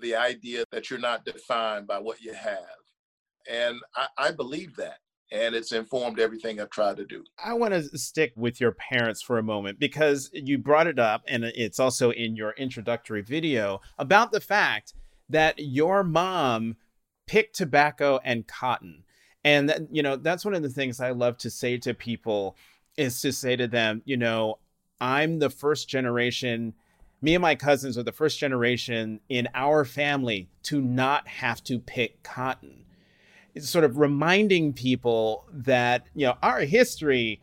the 0.00 0.14
idea 0.14 0.64
that 0.72 0.90
you're 0.90 0.98
not 0.98 1.24
defined 1.24 1.86
by 1.86 1.98
what 1.98 2.20
you 2.20 2.32
have. 2.32 2.64
And 3.50 3.78
I, 3.94 4.06
I 4.16 4.30
believe 4.30 4.74
that. 4.76 4.98
And 5.32 5.54
it's 5.54 5.72
informed 5.72 6.20
everything 6.20 6.60
I've 6.60 6.70
tried 6.70 6.96
to 6.98 7.04
do. 7.04 7.24
I 7.42 7.54
want 7.54 7.74
to 7.74 7.82
stick 7.98 8.32
with 8.36 8.60
your 8.60 8.72
parents 8.72 9.20
for 9.20 9.38
a 9.38 9.42
moment 9.42 9.80
because 9.80 10.30
you 10.32 10.58
brought 10.58 10.86
it 10.86 10.98
up, 10.98 11.22
and 11.26 11.44
it's 11.44 11.80
also 11.80 12.10
in 12.10 12.36
your 12.36 12.52
introductory 12.52 13.22
video 13.22 13.80
about 13.98 14.30
the 14.30 14.40
fact 14.40 14.94
that 15.30 15.54
your 15.58 16.04
mom 16.04 16.76
picked 17.26 17.56
tobacco 17.56 18.20
and 18.24 18.46
cotton 18.46 19.04
And, 19.44 19.88
you 19.90 20.02
know, 20.02 20.16
that's 20.16 20.44
one 20.44 20.54
of 20.54 20.62
the 20.62 20.68
things 20.70 21.00
I 21.00 21.10
love 21.10 21.36
to 21.38 21.50
say 21.50 21.78
to 21.78 21.94
people 21.94 22.56
is 22.96 23.20
to 23.20 23.32
say 23.32 23.56
to 23.56 23.66
them, 23.66 24.02
you 24.04 24.16
know, 24.16 24.58
I'm 25.00 25.38
the 25.38 25.50
first 25.50 25.88
generation 25.88 26.74
me 27.24 27.34
and 27.34 27.42
my 27.42 27.54
cousins 27.54 27.96
are 27.96 28.02
the 28.02 28.12
first 28.12 28.38
generation 28.38 29.18
in 29.30 29.48
our 29.54 29.86
family 29.86 30.50
to 30.64 30.82
not 30.82 31.26
have 31.26 31.64
to 31.64 31.78
pick 31.78 32.22
cotton. 32.22 32.84
It's 33.54 33.70
sort 33.70 33.84
of 33.84 33.96
reminding 33.96 34.74
people 34.74 35.46
that, 35.50 36.06
you 36.14 36.26
know, 36.26 36.36
our 36.42 36.60
history 36.60 37.40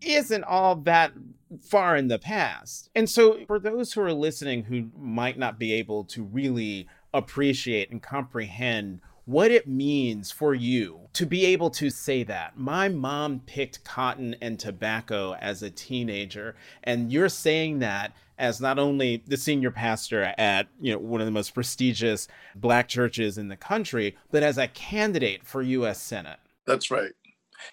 isn't 0.00 0.44
all 0.44 0.76
that 0.76 1.12
far 1.60 1.94
in 1.94 2.08
the 2.08 2.18
past. 2.18 2.88
And 2.94 3.10
so, 3.10 3.40
for 3.46 3.58
those 3.58 3.92
who 3.92 4.00
are 4.00 4.14
listening 4.14 4.64
who 4.64 4.88
might 4.96 5.38
not 5.38 5.58
be 5.58 5.74
able 5.74 6.04
to 6.04 6.22
really 6.22 6.88
appreciate 7.12 7.90
and 7.90 8.02
comprehend 8.02 9.00
what 9.28 9.50
it 9.50 9.68
means 9.68 10.30
for 10.30 10.54
you 10.54 10.98
to 11.12 11.26
be 11.26 11.44
able 11.44 11.68
to 11.68 11.90
say 11.90 12.22
that. 12.22 12.58
My 12.58 12.88
mom 12.88 13.40
picked 13.44 13.84
cotton 13.84 14.34
and 14.40 14.58
tobacco 14.58 15.34
as 15.34 15.62
a 15.62 15.68
teenager, 15.68 16.56
and 16.82 17.12
you're 17.12 17.28
saying 17.28 17.80
that 17.80 18.14
as 18.38 18.58
not 18.58 18.78
only 18.78 19.22
the 19.26 19.36
senior 19.36 19.70
pastor 19.70 20.32
at 20.38 20.68
you 20.80 20.92
know 20.92 20.98
one 20.98 21.20
of 21.20 21.26
the 21.26 21.30
most 21.30 21.52
prestigious 21.52 22.26
black 22.54 22.88
churches 22.88 23.36
in 23.36 23.48
the 23.48 23.56
country, 23.56 24.16
but 24.30 24.42
as 24.42 24.56
a 24.56 24.68
candidate 24.68 25.44
for 25.44 25.60
U.S. 25.60 26.00
Senate. 26.00 26.38
That's 26.66 26.90
right. 26.90 27.12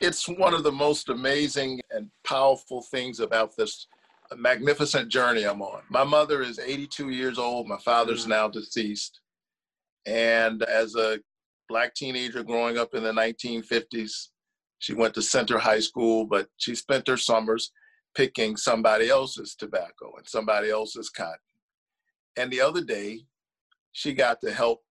It's 0.02 0.28
one 0.28 0.54
of 0.54 0.64
the 0.64 0.74
most 0.74 1.08
amazing 1.08 1.80
and 1.92 2.10
powerful 2.28 2.82
things 2.82 3.22
about 3.22 3.56
this 3.56 3.88
magnificent 4.36 5.08
journey 5.08 5.46
I'm 5.46 5.62
on. 5.62 5.84
My 5.88 6.04
mother 6.04 6.42
is 6.42 6.60
82 6.60 7.12
years 7.12 7.40
old. 7.40 7.66
My 7.66 7.78
father's 7.78 8.26
mm. 8.26 8.30
now 8.30 8.50
deceased. 8.50 9.22
And 10.06 10.62
as 10.64 10.96
a 10.96 11.20
black 11.68 11.96
teenager 11.96 12.44
growing 12.44 12.78
up 12.78 12.94
in 12.94 13.04
the 13.04 13.12
1950s. 13.12 14.30
She 14.80 14.94
went 14.94 15.14
to 15.16 15.22
Center 15.22 15.58
High 15.58 15.80
School, 15.80 16.26
but 16.26 16.48
she 16.58 16.76
spent 16.76 17.08
her 17.08 17.18
summers 17.18 17.72
picking 18.16 18.56
somebody 18.56 19.10
else's 19.10 19.56
tobacco 19.56 20.14
and 20.18 20.28
somebody 20.28 20.70
else's 20.70 21.10
cotton. 21.10 21.38
And 22.38 22.52
the 22.52 22.62
other 22.62 22.84
day, 22.84 23.22
she 23.92 24.14
got 24.14 24.42
to 24.42 24.52
help 24.52 24.82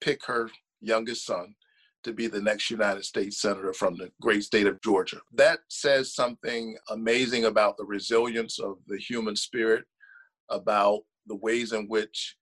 pick 0.00 0.24
her 0.26 0.50
youngest 0.80 1.26
son 1.26 1.54
to 2.04 2.12
be 2.12 2.26
the 2.26 2.40
next 2.40 2.70
United 2.70 3.04
States 3.04 3.40
Senator 3.40 3.72
from 3.72 3.96
the 3.96 4.10
great 4.20 4.44
state 4.44 4.66
of 4.66 4.80
Georgia. 4.80 5.20
That 5.34 5.60
says 5.68 6.14
something 6.14 6.76
amazing 6.90 7.44
about 7.44 7.76
the 7.76 7.84
resilience 7.84 8.58
of 8.58 8.76
the 8.86 8.98
human 8.98 9.36
spirit, 9.36 9.84
about 10.48 11.00
the 11.26 11.36
ways 11.36 11.72
in 11.72 11.86
which 11.88 12.36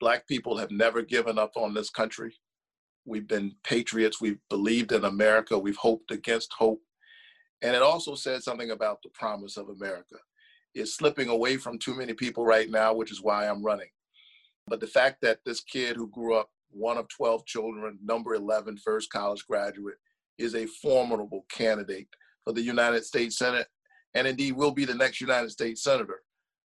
Black 0.00 0.26
people 0.26 0.56
have 0.56 0.70
never 0.70 1.02
given 1.02 1.38
up 1.38 1.52
on 1.56 1.74
this 1.74 1.90
country, 1.90 2.34
We've 3.04 3.26
been 3.26 3.54
patriots. 3.64 4.20
We've 4.20 4.38
believed 4.48 4.92
in 4.92 5.04
America. 5.04 5.58
We've 5.58 5.76
hoped 5.76 6.10
against 6.10 6.52
hope. 6.52 6.80
And 7.62 7.76
it 7.76 7.82
also 7.82 8.14
said 8.14 8.42
something 8.42 8.70
about 8.70 8.98
the 9.02 9.10
promise 9.10 9.56
of 9.56 9.68
America. 9.68 10.16
It's 10.74 10.96
slipping 10.96 11.28
away 11.28 11.56
from 11.56 11.78
too 11.78 11.94
many 11.94 12.14
people 12.14 12.44
right 12.44 12.70
now, 12.70 12.94
which 12.94 13.12
is 13.12 13.22
why 13.22 13.46
I'm 13.46 13.64
running. 13.64 13.90
But 14.66 14.80
the 14.80 14.86
fact 14.86 15.18
that 15.22 15.38
this 15.44 15.60
kid 15.60 15.96
who 15.96 16.08
grew 16.08 16.34
up 16.36 16.50
one 16.70 16.96
of 16.96 17.08
12 17.08 17.44
children, 17.46 17.98
number 18.02 18.34
11, 18.34 18.78
first 18.78 19.10
college 19.12 19.44
graduate, 19.46 19.96
is 20.38 20.54
a 20.54 20.66
formidable 20.66 21.44
candidate 21.50 22.08
for 22.44 22.52
the 22.52 22.62
United 22.62 23.04
States 23.04 23.38
Senate, 23.38 23.66
and 24.14 24.26
indeed 24.26 24.52
will 24.52 24.70
be 24.70 24.84
the 24.84 24.94
next 24.94 25.20
United 25.20 25.50
States 25.50 25.82
Senator, 25.82 26.22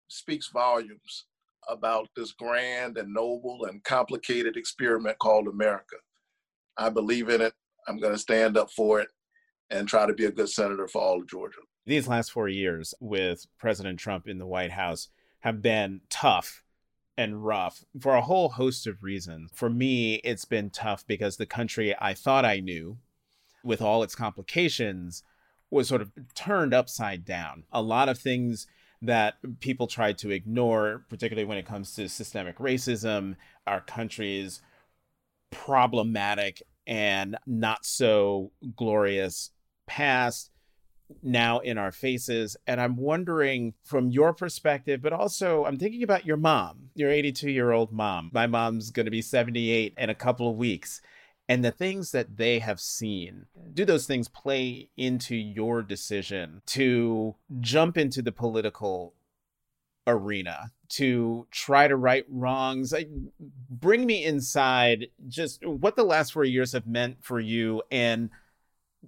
speaks 0.08 0.50
volumes 0.52 1.26
about 1.68 2.08
this 2.14 2.32
grand 2.32 2.98
and 2.98 3.12
noble 3.12 3.66
and 3.68 3.82
complicated 3.84 4.56
experiment 4.56 5.18
called 5.18 5.48
America. 5.48 5.96
I 6.76 6.90
believe 6.90 7.28
in 7.28 7.40
it. 7.40 7.54
I'm 7.86 7.98
going 7.98 8.12
to 8.12 8.18
stand 8.18 8.56
up 8.56 8.70
for 8.70 9.00
it 9.00 9.08
and 9.70 9.88
try 9.88 10.06
to 10.06 10.14
be 10.14 10.24
a 10.24 10.32
good 10.32 10.48
senator 10.48 10.88
for 10.88 11.00
all 11.00 11.20
of 11.20 11.28
Georgia. 11.28 11.58
These 11.86 12.08
last 12.08 12.32
four 12.32 12.48
years 12.48 12.94
with 13.00 13.46
President 13.58 13.98
Trump 13.98 14.26
in 14.26 14.38
the 14.38 14.46
White 14.46 14.70
House 14.70 15.08
have 15.40 15.60
been 15.60 16.00
tough 16.08 16.62
and 17.16 17.44
rough 17.44 17.84
for 18.00 18.14
a 18.14 18.22
whole 18.22 18.48
host 18.48 18.86
of 18.86 19.02
reasons. 19.02 19.50
For 19.54 19.70
me, 19.70 20.14
it's 20.16 20.44
been 20.44 20.70
tough 20.70 21.06
because 21.06 21.36
the 21.36 21.46
country 21.46 21.94
I 22.00 22.14
thought 22.14 22.44
I 22.44 22.60
knew, 22.60 22.96
with 23.62 23.82
all 23.82 24.02
its 24.02 24.14
complications, 24.14 25.22
was 25.70 25.88
sort 25.88 26.02
of 26.02 26.10
turned 26.34 26.72
upside 26.72 27.24
down. 27.24 27.64
A 27.72 27.82
lot 27.82 28.08
of 28.08 28.18
things 28.18 28.66
that 29.02 29.34
people 29.60 29.86
tried 29.86 30.16
to 30.18 30.30
ignore, 30.30 31.04
particularly 31.10 31.46
when 31.46 31.58
it 31.58 31.66
comes 31.66 31.94
to 31.94 32.08
systemic 32.08 32.58
racism, 32.58 33.36
our 33.66 33.80
country's 33.80 34.62
problematic 35.54 36.62
and 36.86 37.36
not 37.46 37.86
so 37.86 38.50
glorious 38.76 39.50
past 39.86 40.50
now 41.22 41.60
in 41.60 41.78
our 41.78 41.92
faces. 41.92 42.56
And 42.66 42.80
I'm 42.80 42.96
wondering 42.96 43.74
from 43.84 44.10
your 44.10 44.34
perspective, 44.34 45.00
but 45.00 45.12
also 45.12 45.64
I'm 45.64 45.78
thinking 45.78 46.02
about 46.02 46.26
your 46.26 46.36
mom, 46.36 46.90
your 46.94 47.10
82 47.10 47.50
year 47.50 47.70
old 47.70 47.92
mom. 47.92 48.30
My 48.32 48.46
mom's 48.46 48.90
going 48.90 49.06
to 49.06 49.10
be 49.10 49.22
78 49.22 49.94
in 49.96 50.10
a 50.10 50.14
couple 50.14 50.50
of 50.50 50.56
weeks. 50.56 51.00
And 51.46 51.62
the 51.62 51.70
things 51.70 52.10
that 52.12 52.38
they 52.38 52.58
have 52.58 52.80
seen, 52.80 53.46
do 53.74 53.84
those 53.84 54.06
things 54.06 54.28
play 54.28 54.88
into 54.96 55.36
your 55.36 55.82
decision 55.82 56.62
to 56.66 57.34
jump 57.60 57.98
into 57.98 58.22
the 58.22 58.32
political 58.32 59.14
arena 60.06 60.70
to 60.88 61.46
try 61.50 61.88
to 61.88 61.96
right 61.96 62.24
wrongs. 62.28 62.92
Like, 62.92 63.08
bring 63.70 64.06
me 64.06 64.24
inside 64.24 65.08
just 65.28 65.64
what 65.64 65.96
the 65.96 66.04
last 66.04 66.32
four 66.32 66.44
years 66.44 66.72
have 66.72 66.86
meant 66.86 67.18
for 67.22 67.40
you 67.40 67.82
and 67.90 68.30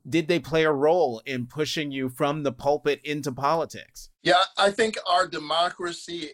did 0.09 0.29
they 0.29 0.39
play 0.39 0.65
a 0.65 0.73
role 0.73 1.23
in 1.25 1.47
pushing 1.47 1.91
you 1.91 2.09
from 2.09 2.43
the 2.43 2.53
pulpit 2.53 3.01
into 3.05 3.33
politics? 3.33 4.11
Yeah, 4.23 4.43
I 4.59 4.71
think 4.71 4.97
our 5.09 5.27
democracy 5.27 6.33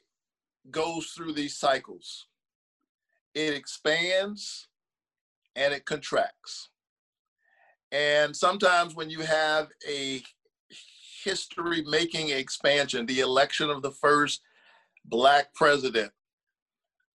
goes 0.70 1.08
through 1.08 1.32
these 1.32 1.56
cycles. 1.56 2.26
It 3.34 3.54
expands 3.54 4.68
and 5.54 5.72
it 5.72 5.84
contracts. 5.84 6.70
And 7.90 8.34
sometimes 8.34 8.94
when 8.94 9.10
you 9.10 9.20
have 9.20 9.68
a 9.88 10.22
history 11.24 11.82
making 11.86 12.30
expansion, 12.30 13.06
the 13.06 13.20
election 13.20 13.70
of 13.70 13.82
the 13.82 13.90
first 13.90 14.40
black 15.04 15.54
president. 15.54 16.12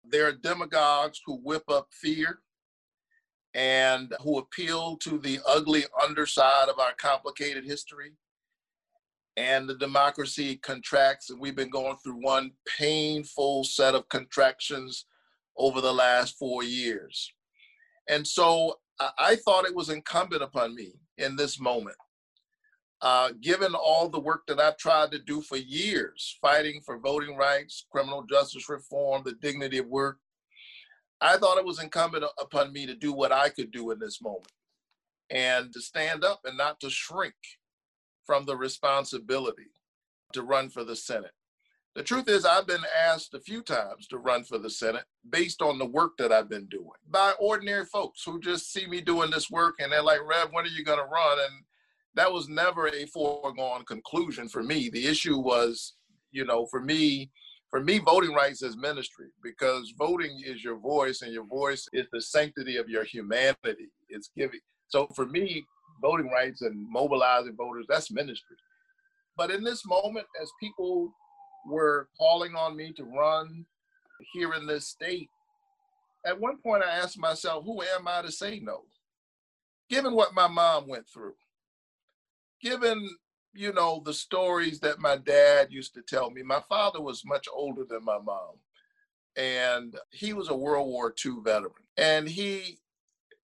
There 0.05 0.26
are 0.26 0.33
demagogues 0.33 1.21
who 1.25 1.37
whip 1.37 1.64
up 1.69 1.88
fear 1.93 2.41
and 3.55 4.12
who 4.21 4.38
appeal 4.38 4.97
to 4.99 5.19
the 5.19 5.38
ugly 5.49 5.85
underside 6.03 6.69
of 6.69 6.79
our 6.79 6.93
complicated 6.99 7.64
history. 7.64 8.12
And 9.37 9.69
the 9.69 9.75
democracy 9.76 10.57
contracts, 10.57 11.31
and 11.31 11.41
we've 11.41 11.57
been 11.57 11.71
going 11.71 11.97
through 11.97 12.23
one 12.23 12.53
painful 12.79 13.64
set 13.64 13.95
of 13.95 14.09
contractions 14.09 15.07
over 15.57 15.81
the 15.81 15.93
last 15.93 16.38
four 16.38 16.62
years. 16.62 17.33
And 18.09 18.26
so 18.26 18.79
I 19.19 19.37
thought 19.37 19.67
it 19.67 19.75
was 19.75 19.88
incumbent 19.88 20.43
upon 20.43 20.75
me 20.75 20.95
in 21.19 21.35
this 21.35 21.59
moment 21.59 21.97
uh, 23.05 23.33
given 23.43 23.75
all 23.75 24.09
the 24.09 24.19
work 24.19 24.47
that 24.49 24.59
I've 24.59 24.79
tried 24.79 25.13
to 25.13 25.19
do 25.19 25.43
for 25.43 25.59
years, 25.59 26.39
fighting 26.41 26.81
for 26.81 26.99
voting 26.99 27.37
rights, 27.37 27.85
criminal 27.93 28.23
justice 28.23 28.67
reform, 28.71 29.23
the 29.25 29.35
dignity 29.35 29.77
of 29.77 29.87
work, 29.89 30.19
I 31.21 31.37
thought 31.37 31.59
it 31.59 31.67
was 31.67 31.83
incumbent 31.83 32.25
upon 32.41 32.73
me 32.73 32.87
to 32.87 32.95
do 32.95 33.13
what 33.13 33.31
I 33.31 33.51
could 33.51 33.71
do 33.73 33.91
in 33.91 33.99
this 33.99 34.23
moment 34.23 34.53
and 35.29 35.71
to 35.75 35.83
stand 35.83 36.25
up 36.25 36.41
and 36.47 36.57
not 36.57 36.81
to 36.81 36.89
shrink 36.89 37.35
from 38.25 38.47
the 38.47 38.57
responsibility 38.57 39.71
to 40.33 40.43
run 40.43 40.71
for 40.71 40.83
the 40.83 40.97
Senate. 40.97 41.33
The 41.95 42.03
truth 42.03 42.27
is, 42.27 42.47
I've 42.47 42.67
been 42.67 42.85
asked 43.07 43.35
a 43.35 43.41
few 43.41 43.61
times 43.61 44.07
to 44.09 44.19
run 44.19 44.45
for 44.45 44.57
the 44.57 44.71
Senate 44.71 45.05
based 45.29 45.61
on 45.61 45.79
the 45.79 45.85
work 45.85 46.13
that 46.17 46.33
I've 46.33 46.49
been 46.49 46.67
doing 46.67 46.89
by 47.11 47.35
ordinary 47.39 47.85
folks 47.85 48.25
who 48.25 48.41
just 48.41 48.73
see 48.73 48.87
me 48.87 49.03
doing 49.03 49.31
this 49.31 49.51
work 49.51 49.75
and 49.79 49.93
they're 49.93 50.03
like, 50.03 50.27
Rev, 50.27 50.49
when 50.53 50.65
are 50.65 50.69
you 50.69 50.85
going 50.85 50.99
to 50.99 51.05
run? 51.05 51.39
And 51.39 51.65
that 52.16 52.33
was 52.33 52.49
never 52.49 52.88
a 52.88 53.06
foregone 53.06 53.85
conclusion 53.85 54.49
for 54.49 54.62
me. 54.62 54.88
The 54.88 55.06
issue 55.06 55.38
was, 55.38 55.94
you 56.30 56.44
know, 56.44 56.66
for 56.66 56.80
me, 56.80 57.30
for 57.71 57.83
me, 57.83 57.99
voting 57.99 58.33
rights 58.33 58.62
is 58.62 58.76
ministry 58.76 59.26
because 59.42 59.92
voting 59.99 60.40
is 60.44 60.62
your 60.62 60.78
voice 60.78 61.23
and 61.23 61.33
your 61.33 61.44
voice 61.44 61.88
is 61.92 62.06
the 62.12 62.21
sanctity 62.21 62.76
of 62.76 62.88
your 62.88 63.04
humanity. 63.04 63.90
It's 64.09 64.30
giving. 64.37 64.61
So 64.88 65.09
for 65.16 65.26
me, 65.26 65.64
voting 66.00 66.30
rights 66.30 66.62
and 66.62 66.88
mobilizing 66.88 67.56
voters, 67.56 67.87
that's 67.88 68.12
ministry. 68.12 68.56
But 69.37 69.50
in 69.50 69.64
this 69.64 69.85
moment, 69.85 70.26
as 70.40 70.50
people 70.61 71.12
were 71.66 72.09
calling 72.16 72.54
on 72.54 72.76
me 72.76 72.92
to 72.92 73.04
run 73.04 73.66
here 74.33 74.54
in 74.54 74.66
this 74.66 74.87
state, 74.87 75.28
at 76.25 76.40
one 76.40 76.59
point 76.59 76.85
I 76.85 76.90
asked 76.90 77.18
myself, 77.18 77.64
who 77.64 77.83
am 77.83 78.06
I 78.06 78.23
to 78.23 78.30
say 78.30 78.61
no? 78.61 78.83
Given 79.90 80.14
what 80.14 80.35
my 80.35 80.47
mom 80.47 80.87
went 80.87 81.09
through, 81.12 81.35
given 82.61 83.09
you 83.53 83.73
know 83.73 84.03
the 84.05 84.13
stories 84.13 84.81
that 84.81 84.99
my 84.99 85.17
dad 85.17 85.69
used 85.71 85.95
to 85.95 86.03
tell 86.03 86.31
me 86.31 86.43
my 86.43 86.61
father 86.69 87.01
was 87.01 87.25
much 87.25 87.47
older 87.53 87.85
than 87.89 88.05
my 88.05 88.19
mom 88.19 88.57
and 89.37 89.97
he 90.11 90.33
was 90.33 90.49
a 90.49 90.55
world 90.55 90.89
war 90.89 91.15
ii 91.25 91.33
veteran 91.45 91.73
and 91.97 92.29
he 92.29 92.79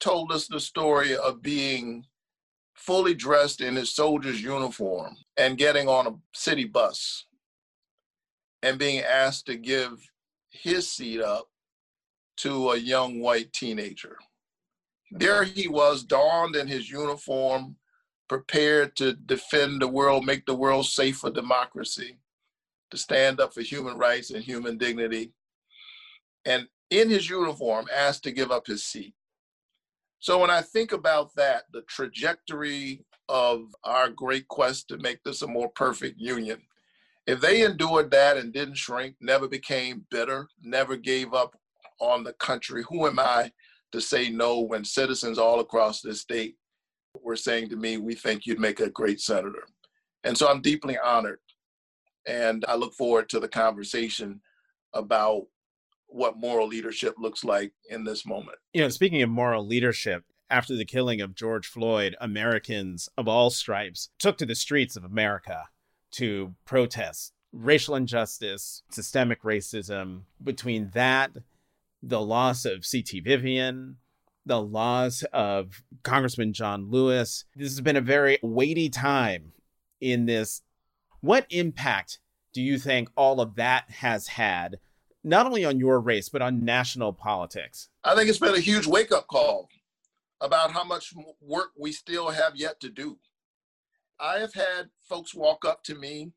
told 0.01 0.33
us 0.33 0.47
the 0.47 0.61
story 0.61 1.17
of 1.17 1.43
being 1.43 2.05
fully 2.75 3.15
dressed 3.15 3.61
in 3.61 3.77
his 3.77 3.95
soldier's 3.95 4.43
uniform 4.43 5.15
and 5.37 5.59
getting 5.59 5.87
on 5.89 6.07
a 6.07 6.15
city 6.35 6.65
bus 6.65 7.27
and 8.63 8.79
being 8.79 9.01
asked 9.01 9.47
to 9.47 9.57
give 9.57 9.93
his 10.51 10.91
seat 10.91 11.21
up 11.21 11.47
to 12.39 12.71
a 12.71 12.77
young 12.77 13.21
white 13.21 13.53
teenager. 13.53 14.17
There 15.11 15.45
he 15.45 15.69
was, 15.69 16.05
donned 16.05 16.57
in 16.57 16.67
his 16.67 16.91
uniform, 16.91 17.77
prepared 18.31 18.95
to 18.95 19.13
defend 19.13 19.83
the 19.83 19.89
world, 19.89 20.25
make 20.25 20.47
the 20.47 20.55
world 20.55 20.87
safe 20.87 21.17
for 21.17 21.33
democracy, 21.33 22.17
to 22.93 22.97
stand 22.97 23.41
up 23.41 23.53
for 23.53 23.61
human 23.61 23.99
rights 23.99 24.31
and 24.31 24.45
human 24.45 24.79
dignity. 24.79 25.33
And 26.45 26.69
in 26.91 27.11
his 27.11 27.29
uniform, 27.29 27.87
asked 27.93 28.23
to 28.23 28.31
give 28.31 28.53
up 28.53 28.69
his 28.69 28.85
seat. 28.85 29.15
So 30.21 30.39
when 30.39 30.49
I 30.49 30.61
think 30.61 30.93
about 30.93 31.35
that, 31.35 31.65
the 31.73 31.83
trajectory 31.89 33.05
of 33.29 33.75
our 33.83 34.09
great 34.09 34.47
quest 34.47 34.87
to 34.91 34.99
make 34.99 35.25
this 35.25 35.43
a 35.43 35.49
more 35.49 35.71
perfect 35.71 36.21
union, 36.21 36.63
if 37.27 37.41
they 37.41 37.65
endured 37.65 38.13
that 38.13 38.37
and 38.37 38.53
didn't 38.53 38.79
shrink, 38.79 39.17
never 39.21 39.49
became 39.49 40.07
bitter, 40.09 40.47
never 40.63 40.95
gave 40.95 41.35
up 41.35 41.57
on 41.99 42.23
the 42.23 42.35
country, 42.35 42.85
who 42.89 43.09
am 43.09 43.19
I 43.19 43.51
to 43.91 44.01
say 44.01 44.31
no 44.31 44.61
when 44.61 44.85
citizens 44.85 45.37
all 45.37 45.59
across 45.59 46.01
this 46.01 46.21
state 46.21 46.55
were 47.23 47.37
saying 47.37 47.69
to 47.71 47.77
me, 47.77 47.97
we 47.97 48.15
think 48.15 48.47
you'd 48.47 48.61
make 48.61 48.81
a 48.81 48.91
great 48.91 49.21
senator. 49.21 49.65
And 50.25 50.37
so 50.37 50.49
I'm 50.49 50.61
deeply 50.61 50.99
honored. 50.99 51.41
And 52.27 52.65
I 52.69 52.75
look 52.75 52.95
forward 52.95 53.29
to 53.31 53.41
the 53.41 53.49
conversation 53.49 54.41
about 54.93 55.47
what 56.07 56.37
moral 56.37 56.67
leadership 56.67 57.15
looks 57.19 57.45
like 57.45 57.73
in 57.89 58.05
this 58.05 58.27
moment. 58.27 58.59
You 58.73 58.83
know, 58.83 58.89
speaking 58.89 59.23
of 59.23 59.31
moral 59.31 59.67
leadership, 59.67 60.25
after 60.51 60.77
the 60.77 60.85
killing 60.85 61.21
of 61.21 61.35
George 61.35 61.67
Floyd, 61.67 62.17
Americans 62.21 63.09
of 63.17 63.29
all 63.29 63.51
stripes 63.51 64.11
took 64.19 64.37
to 64.39 64.47
the 64.47 64.57
streets 64.57 64.97
of 64.97 65.05
America 65.05 65.69
to 66.13 66.55
protest 66.65 67.33
racial 67.53 67.95
injustice, 67.95 68.83
systemic 68.91 69.43
racism. 69.43 70.23
Between 70.43 70.91
that, 70.95 71.31
the 72.03 72.21
loss 72.21 72.65
of 72.65 72.87
C.T. 72.87 73.21
Vivian, 73.21 73.97
the 74.51 74.61
loss 74.61 75.23
of 75.33 75.81
Congressman 76.03 76.53
John 76.53 76.91
Lewis, 76.91 77.45
this 77.55 77.69
has 77.69 77.81
been 77.81 77.95
a 77.95 78.01
very 78.01 78.37
weighty 78.43 78.89
time 78.89 79.53
in 80.01 80.27
this. 80.27 80.63
What 81.21 81.47
impact 81.51 82.19
do 82.53 82.61
you 82.61 82.77
think 82.77 83.11
all 83.17 83.41
of 83.41 83.55
that 83.55 83.89
has 83.89 84.27
had 84.27 84.81
not 85.23 85.47
only 85.47 85.65
on 85.65 85.79
your 85.79 86.01
race, 86.01 86.29
but 86.29 86.43
on 86.43 86.65
national 86.65 87.13
politics? 87.13 87.91
I 88.03 88.17
think 88.17 88.29
it's 88.29 88.41
been 88.41 88.57
a 88.57 88.61
huge 88.61 88.89
wake 88.89 89.13
up 89.13 89.29
call 89.29 89.69
about 90.41 90.73
how 90.73 90.83
much 90.83 91.15
work 91.41 91.69
we 91.79 91.93
still 91.93 92.31
have 92.31 92.57
yet 92.57 92.81
to 92.81 92.89
do. 92.89 93.19
I 94.19 94.41
have 94.41 94.53
had 94.53 94.91
folks 95.09 95.33
walk 95.33 95.65
up 95.65 95.85
to 95.85 95.95
me, 95.95 96.33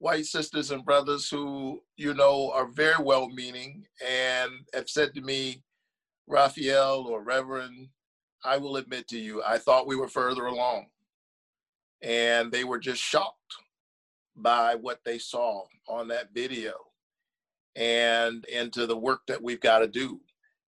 white 0.00 0.26
sisters 0.26 0.70
and 0.70 0.84
brothers 0.84 1.30
who, 1.30 1.80
you 1.96 2.12
know, 2.12 2.50
are 2.52 2.66
very 2.66 3.02
well 3.02 3.30
meaning 3.30 3.86
and 4.06 4.50
have 4.74 4.90
said 4.90 5.14
to 5.14 5.22
me, 5.22 5.62
Raphael 6.26 7.06
or 7.08 7.22
Reverend, 7.22 7.88
I 8.44 8.56
will 8.58 8.76
admit 8.76 9.08
to 9.08 9.18
you, 9.18 9.42
I 9.44 9.58
thought 9.58 9.86
we 9.86 9.96
were 9.96 10.08
further 10.08 10.46
along. 10.46 10.86
And 12.02 12.50
they 12.50 12.64
were 12.64 12.78
just 12.78 13.02
shocked 13.02 13.36
by 14.34 14.74
what 14.74 15.00
they 15.04 15.18
saw 15.18 15.62
on 15.88 16.08
that 16.08 16.34
video 16.34 16.72
and 17.76 18.44
into 18.46 18.86
the 18.86 18.96
work 18.96 19.20
that 19.28 19.42
we've 19.42 19.60
got 19.60 19.80
to 19.80 19.86
do. 19.86 20.20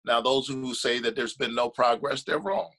Now, 0.04 0.20
those 0.20 0.48
who 0.48 0.74
say 0.74 0.98
that 1.00 1.16
there's 1.16 1.34
been 1.34 1.54
no 1.54 1.68
progress, 1.68 2.22
they're 2.22 2.38
wrong. 2.38 2.70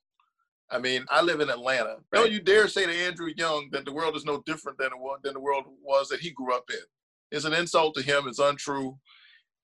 I 0.70 0.80
mean, 0.80 1.06
I 1.10 1.22
live 1.22 1.40
in 1.40 1.50
Atlanta. 1.50 1.98
Right. 2.12 2.20
Don't 2.20 2.32
you 2.32 2.40
dare 2.40 2.68
say 2.68 2.86
to 2.86 2.92
Andrew 2.92 3.30
Young 3.36 3.70
that 3.72 3.86
the 3.86 3.94
world 3.94 4.16
is 4.16 4.26
no 4.26 4.42
different 4.46 4.78
than, 4.78 4.88
it 4.88 5.00
was, 5.00 5.20
than 5.24 5.34
the 5.34 5.40
world 5.40 5.66
was 5.82 6.10
that 6.10 6.20
he 6.20 6.32
grew 6.32 6.54
up 6.54 6.66
in. 6.70 6.80
It's 7.32 7.46
an 7.46 7.54
insult 7.54 7.96
to 7.96 8.02
him, 8.02 8.28
it's 8.28 8.40
untrue, 8.40 8.98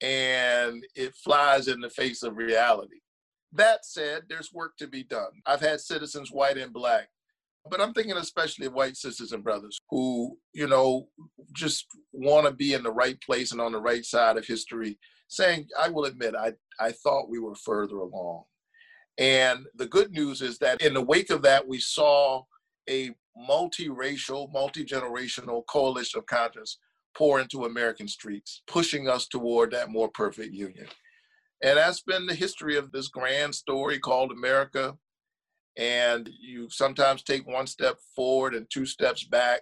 and 0.01 0.83
it 0.95 1.15
flies 1.15 1.67
in 1.67 1.81
the 1.81 1.89
face 1.89 2.23
of 2.23 2.37
reality. 2.37 2.99
That 3.53 3.85
said, 3.85 4.23
there's 4.29 4.53
work 4.53 4.77
to 4.77 4.87
be 4.87 5.03
done. 5.03 5.31
I've 5.45 5.61
had 5.61 5.81
citizens, 5.81 6.31
white 6.31 6.57
and 6.57 6.71
black, 6.71 7.09
but 7.69 7.81
I'm 7.81 7.93
thinking 7.93 8.15
especially 8.17 8.67
of 8.67 8.73
white 8.73 8.95
sisters 8.95 9.31
and 9.31 9.43
brothers 9.43 9.79
who, 9.89 10.37
you 10.53 10.67
know, 10.67 11.07
just 11.53 11.85
want 12.11 12.45
to 12.47 12.53
be 12.53 12.73
in 12.73 12.83
the 12.83 12.91
right 12.91 13.19
place 13.21 13.51
and 13.51 13.59
on 13.59 13.71
the 13.71 13.81
right 13.81 14.05
side 14.05 14.37
of 14.37 14.45
history, 14.45 14.97
saying, 15.27 15.67
I 15.79 15.89
will 15.89 16.05
admit, 16.05 16.35
I, 16.35 16.53
I 16.79 16.91
thought 16.91 17.29
we 17.29 17.39
were 17.39 17.55
further 17.55 17.97
along. 17.97 18.43
And 19.17 19.65
the 19.75 19.87
good 19.87 20.11
news 20.11 20.41
is 20.41 20.59
that 20.59 20.81
in 20.81 20.93
the 20.93 21.01
wake 21.01 21.29
of 21.29 21.41
that, 21.41 21.67
we 21.67 21.79
saw 21.79 22.43
a 22.89 23.11
multiracial, 23.49 24.51
multi-generational 24.51 25.65
coalition 25.67 26.19
of 26.19 26.25
conscience 26.25 26.77
pour 27.15 27.39
into 27.39 27.65
American 27.65 28.07
streets, 28.07 28.61
pushing 28.67 29.07
us 29.07 29.27
toward 29.27 29.71
that 29.71 29.89
more 29.89 30.09
perfect 30.09 30.53
union. 30.53 30.87
And 31.63 31.77
that's 31.77 32.01
been 32.01 32.25
the 32.25 32.35
history 32.35 32.77
of 32.77 32.91
this 32.91 33.09
grand 33.09 33.53
story 33.53 33.99
called 33.99 34.31
America 34.31 34.95
and 35.77 36.29
you 36.39 36.67
sometimes 36.69 37.23
take 37.23 37.47
one 37.47 37.65
step 37.65 37.97
forward 38.15 38.53
and 38.53 38.69
two 38.69 38.85
steps 38.85 39.23
back, 39.23 39.61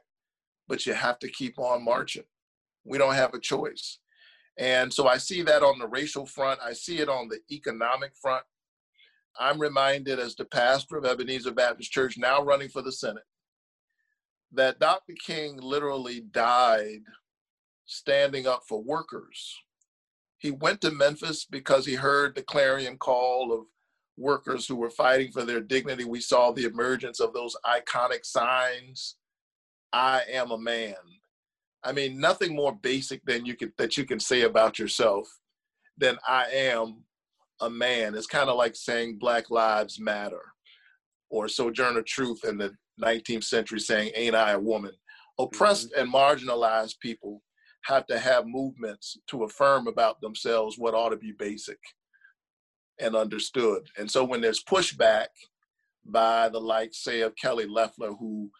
but 0.67 0.86
you 0.86 0.93
have 0.93 1.19
to 1.19 1.29
keep 1.29 1.60
on 1.60 1.86
marching. 1.86 2.23
We 2.86 2.97
don't 2.97 3.13
have 3.13 3.36
a 3.36 3.39
choice. 3.39 3.99
And 4.57 4.91
so 4.91 5.07
I 5.07 5.17
see 5.17 5.43
that 5.43 5.62
on 5.62 5.77
the 5.77 5.88
racial 5.88 6.25
front, 6.25 6.60
I 6.65 6.73
see 6.73 6.97
it 6.97 7.10
on 7.10 7.27
the 7.27 7.39
economic 7.51 8.13
front. 8.19 8.43
I'm 9.39 9.62
reminded 9.62 10.17
as 10.17 10.36
the 10.36 10.45
pastor 10.45 10.97
of 10.97 11.05
Ebenezer 11.05 11.51
Baptist 11.51 11.91
Church, 11.91 12.17
now 12.17 12.41
running 12.41 12.69
for 12.69 12.81
the 12.81 12.91
Senate, 12.91 13.25
that 14.51 14.79
Dr. 14.79 15.13
King 15.23 15.57
literally 15.62 16.21
died 16.31 17.01
standing 17.88 18.45
up 18.45 18.62
for 18.67 18.82
workers. 18.82 19.58
He 20.38 20.52
went 20.52 20.82
to 20.82 20.91
Memphis 20.91 21.47
because 21.50 21.86
he 21.86 21.95
heard 21.95 22.36
the 22.36 22.43
clarion 22.43 22.97
call 22.97 23.52
of 23.52 23.65
workers 24.17 24.67
who 24.67 24.76
were 24.76 24.89
fighting 24.89 25.32
for 25.32 25.43
their 25.43 25.62
dignity. 25.62 26.04
We 26.04 26.19
saw 26.19 26.52
the 26.52 26.65
emergence 26.65 27.19
of 27.19 27.34
those 27.34 27.56
iconic 27.65 28.23
signs. 28.26 29.15
I 29.91 30.21
am 30.32 30.52
a 30.52 30.58
man. 30.58 30.95
I 31.84 31.91
mean, 31.91 32.19
nothing 32.19 32.56
more 32.56 32.76
basic 32.76 33.23
than 33.26 33.45
you 33.45 33.56
could 33.56 33.71
that 33.78 33.97
you 33.97 34.06
can 34.06 34.19
say 34.19 34.41
about 34.41 34.78
yourself 34.78 35.28
than 35.97 36.17
I 36.28 36.45
am 36.52 37.04
a 37.62 37.69
man. 37.69 38.13
It's 38.13 38.28
kind 38.28 38.50
of 38.50 38.58
like 38.58 38.76
saying 38.76 39.17
Black 39.19 39.50
Lives 39.50 40.00
Matter 40.00 40.41
or 41.30 41.47
Sojourner 41.47 42.04
Truth 42.04 42.41
in 42.45 42.58
the 42.58 42.73
19th 43.02 43.43
century 43.43 43.80
saying, 43.80 44.12
Ain't 44.15 44.36
I 44.36 44.52
a 44.52 44.60
woman? 44.60 44.91
Oppressed 45.39 45.91
mm-hmm. 45.91 46.02
and 46.02 46.13
marginalized 46.13 47.00
people 47.00 47.41
have 47.88 48.06
to 48.06 48.19
have 48.19 48.45
movements 48.45 49.17
to 49.28 49.45
affirm 49.45 49.88
about 49.88 50.19
themselves 50.19 50.78
what 50.78 50.93
ought 50.93 51.10
to 51.10 51.17
be 51.17 51.32
basic 51.32 51.80
and 53.00 53.15
understood. 53.15 53.88
And 53.97 54.12
so 54.12 54.26
when 54.26 54.41
there's 54.41 54.63
pushback 54.63 55.28
by 56.06 56.50
the 56.50 56.60
likes, 56.60 57.02
say, 57.02 57.21
of 57.21 57.36
Kelly 57.38 57.65
Loeffler, 57.65 58.12
who 58.12 58.52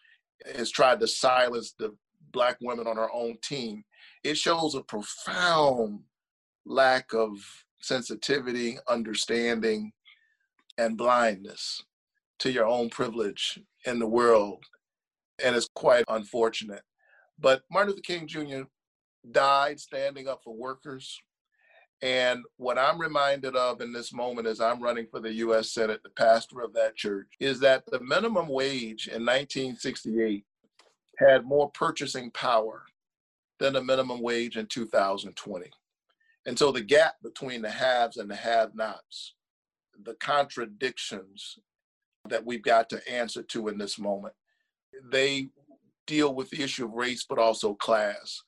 has 0.56 0.70
tried 0.70 0.98
to 1.00 1.06
silence 1.06 1.74
the 1.78 1.94
black 2.32 2.56
women 2.62 2.86
on 2.86 2.96
her 2.96 3.12
own 3.12 3.36
team, 3.42 3.84
it 4.24 4.38
shows 4.38 4.74
a 4.74 4.82
profound 4.82 6.00
lack 6.64 7.12
of 7.12 7.38
sensitivity, 7.80 8.78
understanding, 8.88 9.92
and 10.78 10.96
blindness 10.96 11.82
to 12.38 12.50
your 12.50 12.66
own 12.66 12.88
privilege 12.88 13.60
in 13.84 13.98
the 13.98 14.06
world. 14.06 14.64
And 15.44 15.54
it's 15.54 15.68
quite 15.74 16.04
unfortunate. 16.08 16.82
But 17.38 17.62
Martin 17.70 17.90
Luther 17.90 18.02
King 18.02 18.26
Jr. 18.26 18.62
died 19.30 19.80
standing 19.80 20.28
up 20.28 20.42
for 20.44 20.54
workers, 20.54 21.20
and 22.00 22.44
what 22.56 22.78
I'm 22.78 23.00
reminded 23.00 23.56
of 23.56 23.80
in 23.80 23.92
this 23.92 24.12
moment 24.12 24.46
as 24.46 24.60
I'm 24.60 24.82
running 24.82 25.06
for 25.10 25.20
the 25.20 25.32
US 25.34 25.72
Senate, 25.72 26.02
the 26.02 26.10
pastor 26.10 26.60
of 26.60 26.72
that 26.74 26.96
church, 26.96 27.28
is 27.40 27.58
that 27.60 27.84
the 27.86 28.00
minimum 28.00 28.48
wage 28.48 29.08
in 29.08 29.24
1968 29.24 30.44
had 31.18 31.44
more 31.44 31.70
purchasing 31.70 32.30
power 32.30 32.84
than 33.58 33.72
the 33.72 33.82
minimum 33.82 34.20
wage 34.20 34.56
in 34.56 34.66
2020. 34.66 35.66
And 36.46 36.56
so 36.56 36.70
the 36.70 36.80
gap 36.80 37.16
between 37.22 37.62
the 37.62 37.70
haves 37.70 38.16
and 38.16 38.30
the 38.30 38.36
have 38.36 38.76
nots, 38.76 39.34
the 40.04 40.14
contradictions 40.14 41.58
that 42.28 42.46
we've 42.46 42.62
got 42.62 42.88
to 42.90 43.10
answer 43.10 43.42
to 43.42 43.68
in 43.68 43.78
this 43.78 43.98
moment, 43.98 44.34
they 45.10 45.48
deal 46.06 46.32
with 46.32 46.50
the 46.50 46.62
issue 46.62 46.84
of 46.84 46.92
race, 46.92 47.26
but 47.28 47.38
also 47.38 47.74
class. 47.74 48.42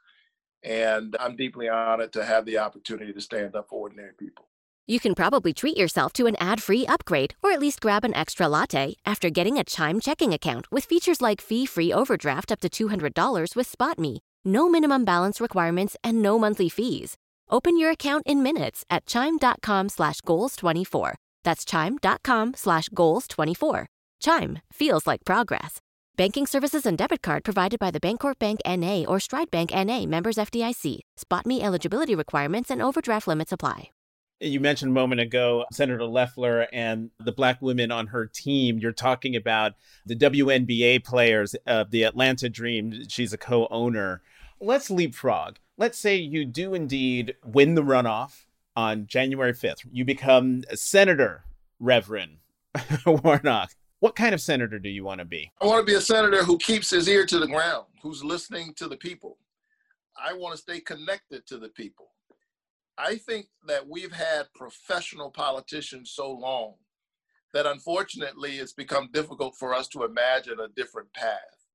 And 0.62 1.16
I'm 1.18 1.36
deeply 1.36 1.68
honored 1.68 2.12
to 2.12 2.24
have 2.24 2.44
the 2.44 2.58
opportunity 2.58 3.12
to 3.12 3.20
stand 3.20 3.56
up 3.56 3.68
for 3.68 3.80
ordinary 3.80 4.12
people. 4.18 4.46
You 4.86 4.98
can 4.98 5.14
probably 5.14 5.52
treat 5.52 5.76
yourself 5.76 6.12
to 6.14 6.26
an 6.26 6.36
ad 6.40 6.60
free 6.60 6.84
upgrade 6.86 7.34
or 7.42 7.52
at 7.52 7.60
least 7.60 7.80
grab 7.80 8.04
an 8.04 8.14
extra 8.14 8.48
latte 8.48 8.96
after 9.06 9.30
getting 9.30 9.56
a 9.56 9.64
Chime 9.64 10.00
checking 10.00 10.32
account 10.32 10.70
with 10.72 10.84
features 10.84 11.20
like 11.22 11.40
fee 11.40 11.64
free 11.64 11.92
overdraft 11.92 12.50
up 12.50 12.60
to 12.60 12.68
$200 12.68 13.54
with 13.54 13.70
SpotMe. 13.70 14.18
No 14.44 14.68
minimum 14.68 15.04
balance 15.04 15.40
requirements 15.40 15.96
and 16.02 16.22
no 16.22 16.38
monthly 16.38 16.68
fees. 16.68 17.16
Open 17.50 17.76
your 17.76 17.90
account 17.90 18.24
in 18.26 18.42
minutes 18.42 18.84
at 18.90 19.06
chime.com 19.06 19.88
slash 19.88 20.20
goals 20.22 20.56
24. 20.56 21.14
That's 21.44 21.64
chime.com 21.64 22.54
slash 22.54 22.88
goals 22.88 23.28
24. 23.28 23.86
Chime 24.20 24.58
feels 24.72 25.06
like 25.06 25.24
progress. 25.24 25.78
Banking 26.20 26.46
services 26.46 26.84
and 26.84 26.98
debit 26.98 27.22
card 27.22 27.44
provided 27.44 27.80
by 27.80 27.90
the 27.90 27.98
Bancorp 27.98 28.38
Bank 28.38 28.60
NA 28.66 29.04
or 29.08 29.18
Stride 29.20 29.50
Bank 29.50 29.70
NA 29.72 30.04
members 30.04 30.36
FDIC. 30.36 31.00
SpotMe 31.18 31.62
eligibility 31.62 32.14
requirements 32.14 32.70
and 32.70 32.82
overdraft 32.82 33.26
limits 33.26 33.52
apply. 33.52 33.88
You 34.38 34.60
mentioned 34.60 34.90
a 34.90 34.92
moment 34.92 35.22
ago 35.22 35.64
Senator 35.72 36.04
Loeffler 36.04 36.66
and 36.74 37.08
the 37.20 37.32
black 37.32 37.62
women 37.62 37.90
on 37.90 38.08
her 38.08 38.26
team. 38.26 38.78
You're 38.78 38.92
talking 38.92 39.34
about 39.34 39.76
the 40.04 40.14
WNBA 40.14 41.04
players 41.04 41.54
of 41.66 41.90
the 41.90 42.02
Atlanta 42.02 42.50
Dream. 42.50 43.08
She's 43.08 43.32
a 43.32 43.38
co 43.38 43.66
owner. 43.70 44.20
Let's 44.60 44.90
leapfrog. 44.90 45.56
Let's 45.78 45.96
say 45.96 46.16
you 46.16 46.44
do 46.44 46.74
indeed 46.74 47.34
win 47.42 47.76
the 47.76 47.82
runoff 47.82 48.44
on 48.76 49.06
January 49.06 49.54
5th. 49.54 49.86
You 49.90 50.04
become 50.04 50.64
senator, 50.74 51.44
Reverend 51.78 52.40
Warnock. 53.06 53.70
What 54.00 54.16
kind 54.16 54.34
of 54.34 54.40
senator 54.40 54.78
do 54.78 54.88
you 54.88 55.04
want 55.04 55.18
to 55.18 55.26
be? 55.26 55.52
I 55.60 55.66
want 55.66 55.86
to 55.86 55.92
be 55.92 55.96
a 55.96 56.00
senator 56.00 56.42
who 56.42 56.56
keeps 56.56 56.88
his 56.88 57.06
ear 57.06 57.26
to 57.26 57.38
the 57.38 57.46
ground, 57.46 57.84
who's 58.02 58.24
listening 58.24 58.72
to 58.76 58.88
the 58.88 58.96
people. 58.96 59.36
I 60.18 60.32
want 60.32 60.54
to 60.54 60.60
stay 60.60 60.80
connected 60.80 61.46
to 61.48 61.58
the 61.58 61.68
people. 61.68 62.08
I 62.96 63.16
think 63.16 63.48
that 63.66 63.86
we've 63.86 64.12
had 64.12 64.52
professional 64.54 65.30
politicians 65.30 66.12
so 66.14 66.32
long 66.32 66.74
that 67.52 67.66
unfortunately 67.66 68.56
it's 68.56 68.72
become 68.72 69.10
difficult 69.12 69.54
for 69.56 69.74
us 69.74 69.86
to 69.88 70.04
imagine 70.04 70.60
a 70.60 70.68
different 70.68 71.12
path. 71.12 71.66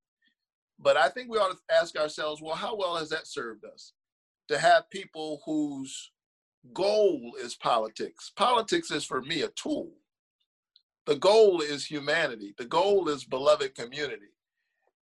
But 0.79 0.97
I 0.97 1.09
think 1.09 1.29
we 1.29 1.37
ought 1.37 1.51
to 1.51 1.75
ask 1.79 1.95
ourselves 1.95 2.41
well, 2.41 2.55
how 2.55 2.75
well 2.75 2.95
has 2.95 3.09
that 3.09 3.27
served 3.27 3.65
us? 3.65 3.93
To 4.47 4.57
have 4.57 4.89
people 4.89 5.41
whose 5.45 6.11
goal 6.73 7.33
is 7.39 7.55
politics. 7.55 8.31
Politics 8.35 8.89
is 8.89 9.05
for 9.05 9.21
me 9.21 9.43
a 9.43 9.49
tool. 9.49 9.91
The 11.05 11.15
goal 11.15 11.61
is 11.61 11.85
humanity, 11.85 12.53
the 12.57 12.65
goal 12.65 13.09
is 13.09 13.23
beloved 13.25 13.75
community. 13.75 14.31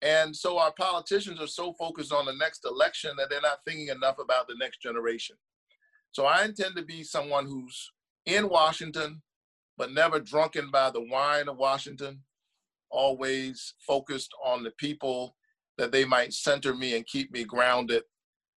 And 0.02 0.34
so 0.34 0.58
our 0.58 0.72
politicians 0.72 1.42
are 1.42 1.48
so 1.48 1.74
focused 1.74 2.14
on 2.14 2.26
the 2.26 2.36
next 2.36 2.66
election 2.66 3.12
that 3.18 3.30
they're 3.30 3.42
not 3.42 3.60
thinking 3.66 3.90
enough 3.90 4.18
about 4.18 4.48
the 4.48 4.56
next 4.58 4.82
generation. 4.82 5.36
So 6.12 6.26
I 6.26 6.46
intend 6.46 6.76
to 6.78 6.84
be 6.84 7.04
someone 7.04 7.46
who's 7.46 7.92
in 8.26 8.48
Washington, 8.48 9.22
but 9.78 9.92
never 9.92 10.20
drunken 10.20 10.72
by 10.72 10.90
the 10.90 11.02
wine 11.02 11.50
of 11.50 11.58
Washington, 11.58 12.22
always 12.90 13.74
focused 13.86 14.32
on 14.44 14.64
the 14.64 14.72
people 14.72 15.36
that 15.78 15.92
they 15.92 16.06
might 16.06 16.34
center 16.34 16.74
me 16.74 16.96
and 16.96 17.06
keep 17.06 17.32
me 17.32 17.44
grounded 17.44 18.04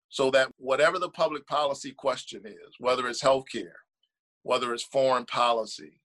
so 0.09 0.31
that 0.31 0.53
whatever 0.59 0.99
the 0.99 1.09
public 1.09 1.47
policy 1.47 1.93
question 1.93 2.43
is, 2.45 2.75
whether 2.79 3.09
it's 3.09 3.23
healthcare, 3.23 3.73
whether 4.43 4.73
it's 4.75 4.85
foreign 4.85 5.25
policy, 5.25 6.02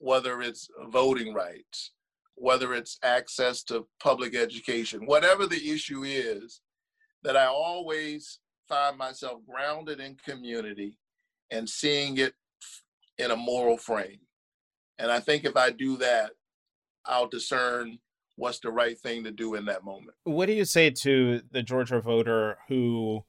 whether 0.00 0.40
it's 0.40 0.68
voting 0.88 1.32
rights, 1.32 1.92
whether 2.34 2.74
it's 2.74 2.98
access 3.02 3.62
to 3.64 3.86
public 4.02 4.34
education, 4.34 5.06
whatever 5.06 5.46
the 5.46 5.70
issue 5.70 6.02
is, 6.04 6.62
that 7.22 7.36
I 7.36 7.44
always 7.44 8.38
find 8.66 8.96
myself 8.96 9.40
grounded 9.46 10.00
in 10.00 10.16
community 10.16 10.96
and 11.50 11.68
seeing 11.68 12.16
it 12.16 12.32
in 13.18 13.30
a 13.30 13.36
moral 13.36 13.76
frame. 13.76 14.20
And 14.98 15.12
I 15.12 15.20
think 15.20 15.44
if 15.44 15.56
I 15.56 15.70
do 15.70 15.98
that, 15.98 16.32
I'll 17.04 17.28
discern 17.28 17.98
what's 18.36 18.60
the 18.60 18.70
right 18.70 18.98
thing 18.98 19.22
to 19.24 19.30
do 19.30 19.54
in 19.54 19.66
that 19.66 19.84
moment. 19.84 20.16
What 20.24 20.46
do 20.46 20.52
you 20.52 20.64
say 20.64 20.90
to 20.90 21.42
the 21.50 21.62
Georgia 21.62 22.00
voter 22.00 22.56
who 22.68 23.22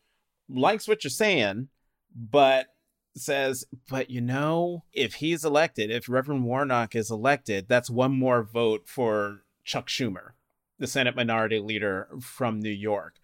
likes 0.47 0.87
what 0.87 1.03
you're 1.03 1.11
saying, 1.11 1.67
but 2.15 2.67
says, 3.15 3.65
but 3.89 4.09
you 4.09 4.21
know, 4.21 4.83
if 4.93 5.15
he's 5.15 5.43
elected, 5.43 5.91
if 5.91 6.09
Reverend 6.09 6.45
Warnock 6.45 6.95
is 6.95 7.11
elected, 7.11 7.67
that's 7.67 7.89
one 7.89 8.17
more 8.17 8.43
vote 8.43 8.87
for 8.87 9.41
Chuck 9.63 9.87
Schumer, 9.87 10.31
the 10.79 10.87
Senate 10.87 11.15
Minority 11.15 11.59
Leader 11.59 12.07
from 12.19 12.59
New 12.59 12.69
York 12.69 13.15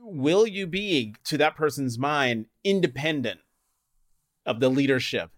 will 0.00 0.46
you 0.46 0.66
be, 0.66 1.14
to 1.24 1.38
that 1.38 1.56
person's 1.56 1.98
mind, 1.98 2.46
independent 2.64 3.40
of 4.46 4.60
the 4.60 4.68
leadership 4.68 5.30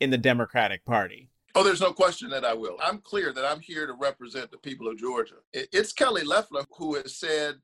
in 0.00 0.10
the 0.10 0.18
Democratic 0.18 0.84
Party? 0.84 1.28
Oh, 1.54 1.62
there's 1.62 1.80
no 1.80 1.92
question 1.92 2.30
that 2.30 2.44
I 2.44 2.54
will. 2.54 2.78
I'm 2.82 2.98
clear 2.98 3.32
that 3.32 3.44
I'm 3.44 3.60
here 3.60 3.86
to 3.86 3.92
represent 3.92 4.50
the 4.50 4.58
people 4.58 4.88
of 4.88 4.98
Georgia. 4.98 5.36
It's 5.52 5.92
Kelly 5.92 6.24
Loeffler 6.24 6.64
who 6.76 6.94
has 6.94 7.14
said 7.16 7.56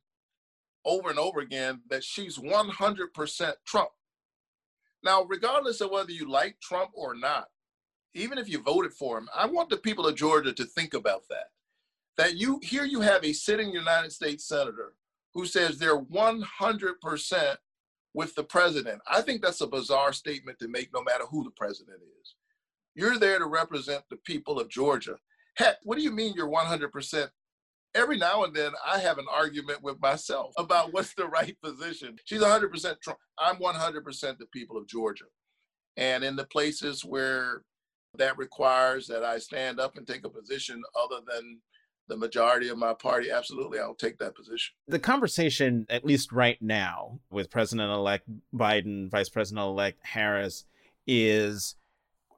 over 0.84 1.10
and 1.10 1.18
over 1.18 1.40
again 1.40 1.80
that 1.88 2.04
she's 2.04 2.38
100% 2.38 3.52
Trump. 3.64 3.88
Now, 5.02 5.24
regardless 5.24 5.80
of 5.80 5.90
whether 5.90 6.10
you 6.10 6.30
like 6.30 6.58
Trump 6.60 6.90
or 6.94 7.14
not, 7.14 7.46
even 8.14 8.38
if 8.38 8.48
you 8.48 8.60
voted 8.60 8.92
for 8.92 9.18
him, 9.18 9.28
I 9.34 9.46
want 9.46 9.70
the 9.70 9.76
people 9.76 10.06
of 10.06 10.16
Georgia 10.16 10.52
to 10.52 10.64
think 10.64 10.94
about 10.94 11.22
that. 11.30 11.46
That 12.16 12.36
you 12.36 12.58
here 12.62 12.84
you 12.84 13.00
have 13.00 13.24
a 13.24 13.32
sitting 13.32 13.70
United 13.70 14.12
States 14.12 14.48
senator 14.48 14.94
who 15.34 15.46
says 15.46 15.78
they're 15.78 16.00
100% 16.00 17.56
with 18.14 18.34
the 18.34 18.42
president. 18.42 19.00
I 19.06 19.20
think 19.20 19.40
that's 19.40 19.60
a 19.60 19.66
bizarre 19.66 20.12
statement 20.12 20.58
to 20.58 20.68
make 20.68 20.92
no 20.92 21.02
matter 21.02 21.24
who 21.30 21.44
the 21.44 21.50
president 21.50 21.98
is. 22.20 22.34
You're 22.96 23.18
there 23.18 23.38
to 23.38 23.46
represent 23.46 24.02
the 24.10 24.16
people 24.16 24.58
of 24.58 24.68
Georgia. 24.68 25.16
Heck, 25.54 25.76
what 25.84 25.96
do 25.96 26.02
you 26.02 26.10
mean 26.10 26.34
you're 26.34 26.48
100%? 26.48 27.28
Every 27.94 28.18
now 28.18 28.44
and 28.44 28.54
then 28.54 28.72
I 28.86 28.98
have 28.98 29.18
an 29.18 29.26
argument 29.32 29.82
with 29.82 30.00
myself 30.00 30.52
about 30.58 30.92
what's 30.92 31.14
the 31.14 31.26
right 31.26 31.56
position. 31.62 32.16
She's 32.24 32.42
100% 32.42 33.00
Trump. 33.00 33.18
I'm 33.38 33.56
100% 33.56 34.38
the 34.38 34.46
people 34.46 34.76
of 34.76 34.86
Georgia. 34.86 35.24
And 35.96 36.22
in 36.22 36.36
the 36.36 36.44
places 36.44 37.04
where 37.04 37.62
that 38.16 38.38
requires 38.38 39.06
that 39.08 39.24
I 39.24 39.38
stand 39.38 39.80
up 39.80 39.96
and 39.96 40.06
take 40.06 40.24
a 40.24 40.30
position 40.30 40.82
other 40.94 41.22
than 41.26 41.58
the 42.08 42.16
majority 42.16 42.68
of 42.68 42.78
my 42.78 42.94
party, 42.94 43.30
absolutely, 43.30 43.78
I'll 43.78 43.94
take 43.94 44.18
that 44.18 44.34
position. 44.34 44.74
The 44.86 44.98
conversation, 44.98 45.86
at 45.90 46.04
least 46.04 46.32
right 46.32 46.60
now, 46.60 47.20
with 47.30 47.50
President 47.50 47.90
elect 47.90 48.28
Biden, 48.54 49.10
Vice 49.10 49.28
President 49.28 49.64
elect 49.64 49.98
Harris, 50.02 50.64
is 51.06 51.74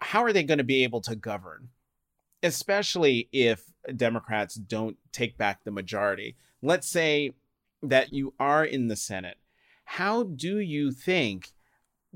how 0.01 0.25
are 0.25 0.33
they 0.33 0.43
going 0.43 0.59
to 0.59 0.65
be 0.65 0.83
able 0.85 1.01
to 1.03 1.15
govern, 1.15 1.69
especially 2.43 3.29
if 3.33 3.70
Democrats 3.97 4.55
don't 4.55 4.97
take 5.13 5.37
back 5.37 5.65
the 5.65 5.71
majority? 5.71 6.37
Let's 6.63 6.89
say 6.89 7.33
that 7.83 8.13
you 8.13 8.35
are 8.39 8.65
in 8.65 8.89
the 8.89 8.97
Senate. 8.97 9.39
How 9.85 10.23
do 10.23 10.59
you 10.59 10.93
think 10.93 11.51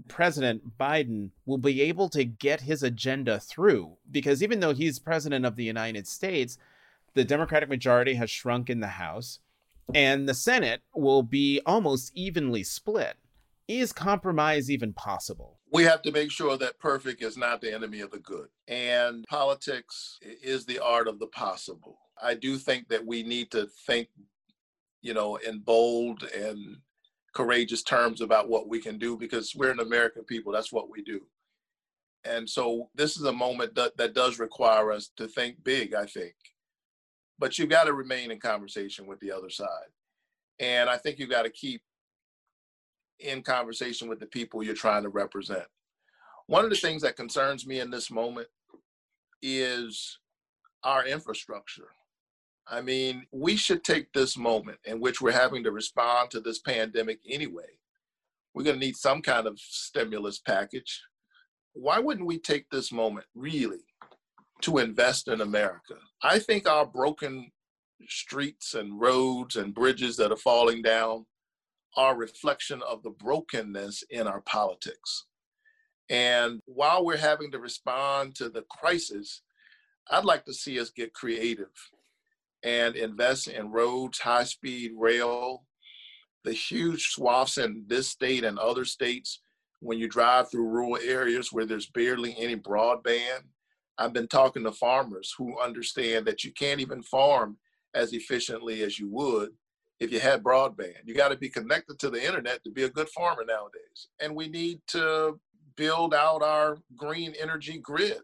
President 0.08 0.78
Biden 0.78 1.30
will 1.46 1.58
be 1.58 1.80
able 1.82 2.08
to 2.10 2.24
get 2.24 2.62
his 2.62 2.82
agenda 2.82 3.40
through? 3.40 3.96
Because 4.10 4.42
even 4.42 4.60
though 4.60 4.74
he's 4.74 4.98
president 4.98 5.46
of 5.46 5.56
the 5.56 5.64
United 5.64 6.06
States, 6.06 6.58
the 7.14 7.24
Democratic 7.24 7.68
majority 7.68 8.14
has 8.14 8.30
shrunk 8.30 8.68
in 8.68 8.80
the 8.80 8.86
House, 8.86 9.38
and 9.94 10.28
the 10.28 10.34
Senate 10.34 10.82
will 10.94 11.22
be 11.22 11.60
almost 11.64 12.12
evenly 12.14 12.62
split. 12.62 13.16
Is 13.66 13.92
compromise 13.92 14.70
even 14.70 14.92
possible? 14.92 15.53
We 15.74 15.84
have 15.84 16.02
to 16.02 16.12
make 16.12 16.30
sure 16.30 16.56
that 16.58 16.78
perfect 16.78 17.22
is 17.22 17.36
not 17.36 17.60
the 17.60 17.74
enemy 17.74 18.00
of 18.00 18.12
the 18.12 18.20
good. 18.20 18.48
And 18.68 19.24
politics 19.28 20.18
is 20.22 20.64
the 20.64 20.78
art 20.78 21.08
of 21.08 21.18
the 21.18 21.26
possible. 21.28 21.98
I 22.22 22.34
do 22.34 22.58
think 22.58 22.88
that 22.88 23.04
we 23.04 23.24
need 23.24 23.50
to 23.52 23.68
think, 23.86 24.08
you 25.02 25.14
know, 25.14 25.36
in 25.36 25.60
bold 25.60 26.22
and 26.22 26.78
courageous 27.34 27.82
terms 27.82 28.22
about 28.22 28.48
what 28.48 28.68
we 28.68 28.80
can 28.80 28.98
do 28.98 29.18
because 29.18 29.54
we're 29.56 29.72
an 29.72 29.80
American 29.80 30.24
people. 30.24 30.52
That's 30.52 30.72
what 30.72 30.90
we 30.90 31.02
do. 31.02 31.20
And 32.24 32.48
so 32.48 32.88
this 32.94 33.18
is 33.18 33.24
a 33.24 33.32
moment 33.32 33.74
that, 33.74 33.96
that 33.98 34.14
does 34.14 34.38
require 34.38 34.92
us 34.92 35.10
to 35.16 35.28
think 35.28 35.62
big, 35.64 35.94
I 35.94 36.06
think 36.06 36.34
but 37.38 37.58
you've 37.58 37.68
got 37.68 37.84
to 37.84 37.92
remain 37.92 38.30
in 38.30 38.40
conversation 38.40 39.06
with 39.06 39.20
the 39.20 39.32
other 39.32 39.50
side. 39.50 39.68
And 40.60 40.88
I 40.88 40.96
think 40.96 41.18
you've 41.18 41.30
got 41.30 41.42
to 41.42 41.50
keep 41.50 41.82
in 43.20 43.42
conversation 43.42 44.08
with 44.08 44.20
the 44.20 44.26
people 44.26 44.62
you're 44.62 44.74
trying 44.74 45.02
to 45.02 45.08
represent. 45.08 45.66
One 46.46 46.64
of 46.64 46.70
the 46.70 46.76
things 46.76 47.02
that 47.02 47.16
concerns 47.16 47.66
me 47.66 47.80
in 47.80 47.90
this 47.90 48.10
moment 48.10 48.48
is 49.40 50.18
our 50.82 51.06
infrastructure. 51.06 51.88
I 52.66 52.80
mean, 52.80 53.26
we 53.30 53.56
should 53.56 53.84
take 53.84 54.12
this 54.12 54.36
moment 54.36 54.78
in 54.84 55.00
which 55.00 55.20
we're 55.20 55.32
having 55.32 55.64
to 55.64 55.70
respond 55.70 56.30
to 56.30 56.40
this 56.40 56.58
pandemic 56.58 57.20
anyway. 57.28 57.78
We're 58.54 58.64
going 58.64 58.78
to 58.78 58.86
need 58.86 58.96
some 58.96 59.20
kind 59.22 59.46
of 59.46 59.58
stimulus 59.58 60.38
package. 60.38 61.02
Why 61.72 61.98
wouldn't 61.98 62.26
we 62.26 62.38
take 62.38 62.70
this 62.70 62.92
moment 62.92 63.26
really 63.34 63.84
to 64.64 64.78
invest 64.78 65.28
in 65.28 65.40
America. 65.40 65.94
I 66.22 66.38
think 66.38 66.66
our 66.66 66.86
broken 66.86 67.50
streets 68.08 68.74
and 68.74 68.98
roads 68.98 69.56
and 69.56 69.74
bridges 69.74 70.16
that 70.16 70.32
are 70.32 70.36
falling 70.36 70.82
down 70.82 71.26
are 71.96 72.14
a 72.14 72.18
reflection 72.18 72.82
of 72.88 73.02
the 73.02 73.10
brokenness 73.10 74.04
in 74.10 74.26
our 74.26 74.40
politics. 74.42 75.26
And 76.10 76.60
while 76.66 77.04
we're 77.04 77.16
having 77.16 77.50
to 77.52 77.58
respond 77.58 78.34
to 78.36 78.48
the 78.48 78.62
crisis, 78.62 79.42
I'd 80.10 80.24
like 80.24 80.44
to 80.44 80.54
see 80.54 80.78
us 80.78 80.90
get 80.90 81.14
creative 81.14 81.72
and 82.62 82.96
invest 82.96 83.48
in 83.48 83.70
roads, 83.70 84.18
high 84.18 84.44
speed 84.44 84.92
rail, 84.96 85.64
the 86.44 86.52
huge 86.52 87.08
swaths 87.08 87.58
in 87.58 87.84
this 87.86 88.08
state 88.08 88.44
and 88.44 88.58
other 88.58 88.84
states 88.84 89.40
when 89.80 89.98
you 89.98 90.08
drive 90.08 90.50
through 90.50 90.68
rural 90.68 90.98
areas 91.02 91.52
where 91.52 91.64
there's 91.64 91.86
barely 91.86 92.34
any 92.38 92.56
broadband 92.56 93.44
I've 93.96 94.12
been 94.12 94.28
talking 94.28 94.64
to 94.64 94.72
farmers 94.72 95.34
who 95.38 95.60
understand 95.60 96.26
that 96.26 96.42
you 96.42 96.52
can't 96.52 96.80
even 96.80 97.02
farm 97.02 97.56
as 97.94 98.12
efficiently 98.12 98.82
as 98.82 98.98
you 98.98 99.08
would 99.10 99.50
if 100.04 100.12
you 100.12 100.20
had 100.20 100.42
broadband. 100.42 100.94
You 101.04 101.14
got 101.14 101.30
to 101.30 101.36
be 101.36 101.48
connected 101.48 101.98
to 102.00 102.10
the 102.10 102.24
internet 102.24 102.62
to 102.64 102.70
be 102.70 102.84
a 102.84 102.90
good 102.90 103.08
farmer 103.08 103.44
nowadays. 103.44 104.08
And 104.20 104.36
we 104.36 104.48
need 104.48 104.80
to 104.88 105.40
build 105.76 106.14
out 106.14 106.42
our 106.42 106.78
green 106.96 107.34
energy 107.40 107.78
grid 107.78 108.20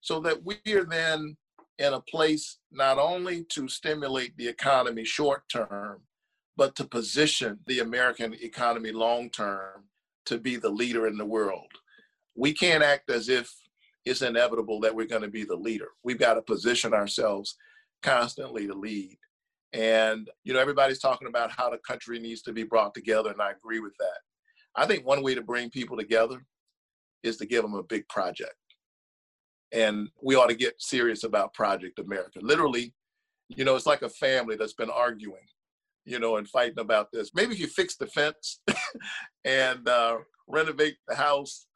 so 0.00 0.20
that 0.20 0.42
we 0.44 0.56
are 0.72 0.84
then 0.84 1.36
in 1.78 1.92
a 1.92 2.00
place 2.00 2.58
not 2.70 2.98
only 2.98 3.44
to 3.50 3.68
stimulate 3.68 4.36
the 4.36 4.48
economy 4.48 5.04
short 5.04 5.42
term, 5.48 6.02
but 6.56 6.76
to 6.76 6.84
position 6.84 7.58
the 7.66 7.80
American 7.80 8.32
economy 8.34 8.92
long 8.92 9.28
term 9.28 9.84
to 10.26 10.38
be 10.38 10.56
the 10.56 10.70
leader 10.70 11.06
in 11.06 11.18
the 11.18 11.24
world. 11.24 11.70
We 12.36 12.52
can't 12.52 12.82
act 12.82 13.10
as 13.10 13.28
if 13.28 13.52
it's 14.04 14.22
inevitable 14.22 14.80
that 14.80 14.94
we're 14.94 15.06
going 15.06 15.22
to 15.22 15.28
be 15.28 15.44
the 15.44 15.56
leader. 15.56 15.88
We've 16.04 16.18
got 16.18 16.34
to 16.34 16.42
position 16.42 16.94
ourselves 16.94 17.56
constantly 18.02 18.66
to 18.66 18.74
lead. 18.74 19.18
And, 19.74 20.30
you 20.44 20.54
know, 20.54 20.60
everybody's 20.60 21.00
talking 21.00 21.26
about 21.26 21.50
how 21.50 21.68
the 21.68 21.78
country 21.78 22.20
needs 22.20 22.42
to 22.42 22.52
be 22.52 22.62
brought 22.62 22.94
together, 22.94 23.30
and 23.30 23.42
I 23.42 23.50
agree 23.50 23.80
with 23.80 23.94
that. 23.98 24.18
I 24.76 24.86
think 24.86 25.04
one 25.04 25.22
way 25.22 25.34
to 25.34 25.42
bring 25.42 25.68
people 25.68 25.96
together 25.96 26.46
is 27.24 27.36
to 27.38 27.46
give 27.46 27.62
them 27.62 27.74
a 27.74 27.82
big 27.82 28.08
project. 28.08 28.54
And 29.72 30.08
we 30.22 30.36
ought 30.36 30.46
to 30.46 30.54
get 30.54 30.80
serious 30.80 31.24
about 31.24 31.54
Project 31.54 31.98
America. 31.98 32.38
Literally, 32.40 32.94
you 33.48 33.64
know, 33.64 33.74
it's 33.74 33.86
like 33.86 34.02
a 34.02 34.08
family 34.08 34.54
that's 34.54 34.74
been 34.74 34.90
arguing, 34.90 35.46
you 36.04 36.20
know, 36.20 36.36
and 36.36 36.48
fighting 36.48 36.78
about 36.78 37.10
this. 37.12 37.32
Maybe 37.34 37.54
if 37.54 37.58
you 37.58 37.66
fix 37.66 37.96
the 37.96 38.06
fence 38.06 38.60
and 39.44 39.88
uh, 39.88 40.18
renovate 40.46 40.98
the 41.08 41.16
house 41.16 41.66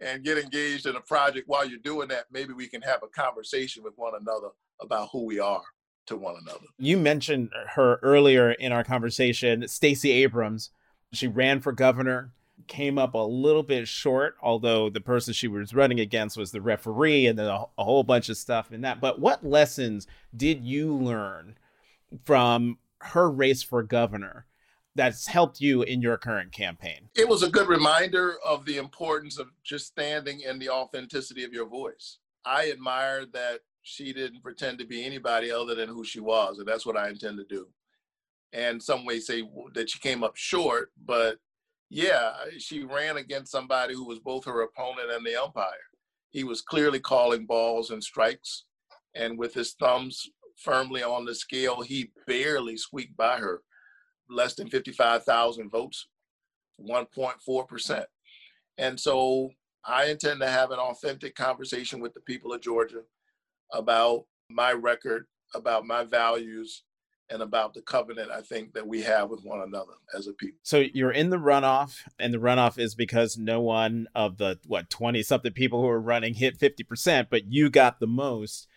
and 0.00 0.24
get 0.24 0.38
engaged 0.38 0.86
in 0.86 0.96
a 0.96 1.00
project 1.02 1.48
while 1.48 1.68
you're 1.68 1.78
doing 1.80 2.08
that, 2.08 2.24
maybe 2.32 2.54
we 2.54 2.66
can 2.66 2.80
have 2.80 3.02
a 3.02 3.08
conversation 3.08 3.82
with 3.82 3.92
one 3.96 4.14
another 4.18 4.48
about 4.80 5.10
who 5.12 5.26
we 5.26 5.38
are 5.38 5.62
to 6.06 6.16
one 6.16 6.36
another. 6.40 6.66
You 6.78 6.96
mentioned 6.96 7.50
her 7.74 7.98
earlier 8.02 8.52
in 8.52 8.72
our 8.72 8.84
conversation, 8.84 9.66
Stacey 9.68 10.10
Abrams. 10.10 10.70
She 11.12 11.28
ran 11.28 11.60
for 11.60 11.72
governor, 11.72 12.32
came 12.66 12.98
up 12.98 13.14
a 13.14 13.18
little 13.18 13.62
bit 13.62 13.86
short, 13.88 14.36
although 14.42 14.88
the 14.88 15.00
person 15.00 15.34
she 15.34 15.48
was 15.48 15.74
running 15.74 16.00
against 16.00 16.36
was 16.36 16.52
the 16.52 16.60
referee 16.60 17.26
and 17.26 17.38
then 17.38 17.46
a, 17.46 17.64
a 17.78 17.84
whole 17.84 18.02
bunch 18.02 18.28
of 18.28 18.36
stuff 18.36 18.72
in 18.72 18.80
that. 18.82 19.00
But 19.00 19.20
what 19.20 19.44
lessons 19.44 20.06
did 20.36 20.64
you 20.64 20.94
learn 20.94 21.56
from 22.24 22.78
her 22.98 23.30
race 23.30 23.62
for 23.62 23.82
governor 23.82 24.46
that's 24.94 25.26
helped 25.26 25.60
you 25.60 25.82
in 25.82 26.02
your 26.02 26.16
current 26.16 26.52
campaign? 26.52 27.08
It 27.14 27.28
was 27.28 27.42
a 27.42 27.50
good 27.50 27.68
reminder 27.68 28.36
of 28.44 28.64
the 28.64 28.78
importance 28.78 29.38
of 29.38 29.48
just 29.62 29.86
standing 29.86 30.40
in 30.40 30.58
the 30.58 30.70
authenticity 30.70 31.44
of 31.44 31.52
your 31.52 31.66
voice. 31.66 32.18
I 32.44 32.70
admire 32.70 33.24
that 33.26 33.60
she 33.82 34.12
didn't 34.12 34.42
pretend 34.42 34.78
to 34.78 34.86
be 34.86 35.04
anybody 35.04 35.50
other 35.50 35.74
than 35.74 35.88
who 35.88 36.04
she 36.04 36.20
was, 36.20 36.58
and 36.58 36.66
that's 36.66 36.86
what 36.86 36.96
I 36.96 37.08
intend 37.08 37.38
to 37.38 37.44
do. 37.44 37.66
And 38.52 38.82
some 38.82 39.04
may 39.04 39.18
say 39.18 39.42
that 39.74 39.90
she 39.90 39.98
came 39.98 40.22
up 40.22 40.36
short, 40.36 40.92
but 41.04 41.38
yeah, 41.90 42.32
she 42.58 42.84
ran 42.84 43.16
against 43.16 43.52
somebody 43.52 43.94
who 43.94 44.06
was 44.06 44.18
both 44.18 44.44
her 44.44 44.62
opponent 44.62 45.10
and 45.10 45.26
the 45.26 45.42
umpire. 45.42 45.66
He 46.30 46.44
was 46.44 46.62
clearly 46.62 47.00
calling 47.00 47.44
balls 47.44 47.90
and 47.90 48.02
strikes, 48.02 48.64
and 49.14 49.38
with 49.38 49.52
his 49.52 49.74
thumbs 49.74 50.30
firmly 50.56 51.02
on 51.02 51.24
the 51.24 51.34
scale, 51.34 51.82
he 51.82 52.12
barely 52.26 52.76
squeaked 52.76 53.16
by 53.16 53.38
her. 53.38 53.62
Less 54.28 54.54
than 54.54 54.70
55,000 54.70 55.70
votes, 55.70 56.06
1.4%. 56.80 58.04
And 58.78 58.98
so 58.98 59.50
I 59.84 60.06
intend 60.06 60.40
to 60.40 60.46
have 60.48 60.70
an 60.70 60.78
authentic 60.78 61.34
conversation 61.34 62.00
with 62.00 62.14
the 62.14 62.20
people 62.20 62.52
of 62.52 62.62
Georgia 62.62 63.02
about 63.72 64.26
my 64.48 64.72
record, 64.72 65.26
about 65.54 65.86
my 65.86 66.04
values, 66.04 66.84
and 67.32 67.42
about 67.42 67.72
the 67.72 67.80
covenant 67.80 68.30
I 68.30 68.42
think 68.42 68.74
that 68.74 68.86
we 68.86 69.02
have 69.02 69.30
with 69.30 69.42
one 69.42 69.62
another 69.62 69.94
as 70.14 70.26
a 70.26 70.32
people. 70.32 70.58
So 70.62 70.84
you're 70.92 71.12
in 71.12 71.30
the 71.30 71.38
runoff, 71.38 72.00
and 72.18 72.32
the 72.32 72.38
runoff 72.38 72.78
is 72.78 72.94
because 72.94 73.38
no 73.38 73.60
one 73.60 74.06
of 74.14 74.36
the 74.36 74.58
what 74.66 74.90
20 74.90 75.22
something 75.22 75.52
people 75.52 75.80
who 75.80 75.88
are 75.88 76.00
running 76.00 76.34
hit 76.34 76.58
50%, 76.58 77.28
but 77.30 77.50
you 77.50 77.70
got 77.70 78.00
the 78.00 78.06
most. 78.06 78.68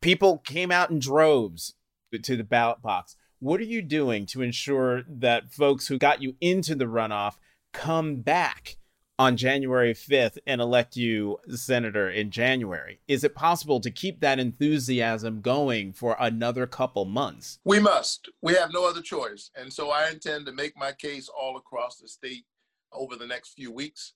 People 0.00 0.38
came 0.38 0.72
out 0.72 0.90
in 0.90 0.98
droves 0.98 1.74
to 2.22 2.36
the 2.36 2.44
ballot 2.44 2.82
box. 2.82 3.16
What 3.38 3.60
are 3.60 3.64
you 3.64 3.80
doing 3.80 4.26
to 4.26 4.42
ensure 4.42 5.02
that 5.08 5.52
folks 5.52 5.86
who 5.86 5.98
got 5.98 6.20
you 6.20 6.34
into 6.40 6.74
the 6.74 6.86
runoff 6.86 7.34
come 7.72 8.16
back 8.16 8.76
on 9.20 9.36
January 9.36 9.92
5th 9.92 10.38
and 10.46 10.62
elect 10.62 10.96
you 10.96 11.38
senator 11.50 12.08
in 12.08 12.30
January. 12.30 13.00
Is 13.06 13.22
it 13.22 13.34
possible 13.34 13.78
to 13.78 13.90
keep 13.90 14.20
that 14.20 14.38
enthusiasm 14.38 15.42
going 15.42 15.92
for 15.92 16.16
another 16.18 16.66
couple 16.66 17.04
months? 17.04 17.58
We 17.62 17.80
must. 17.80 18.30
We 18.40 18.54
have 18.54 18.72
no 18.72 18.88
other 18.88 19.02
choice. 19.02 19.50
And 19.54 19.70
so 19.70 19.90
I 19.90 20.08
intend 20.08 20.46
to 20.46 20.52
make 20.52 20.74
my 20.74 20.92
case 20.92 21.28
all 21.28 21.58
across 21.58 21.98
the 21.98 22.08
state 22.08 22.46
over 22.94 23.14
the 23.14 23.26
next 23.26 23.50
few 23.52 23.70
weeks 23.70 24.14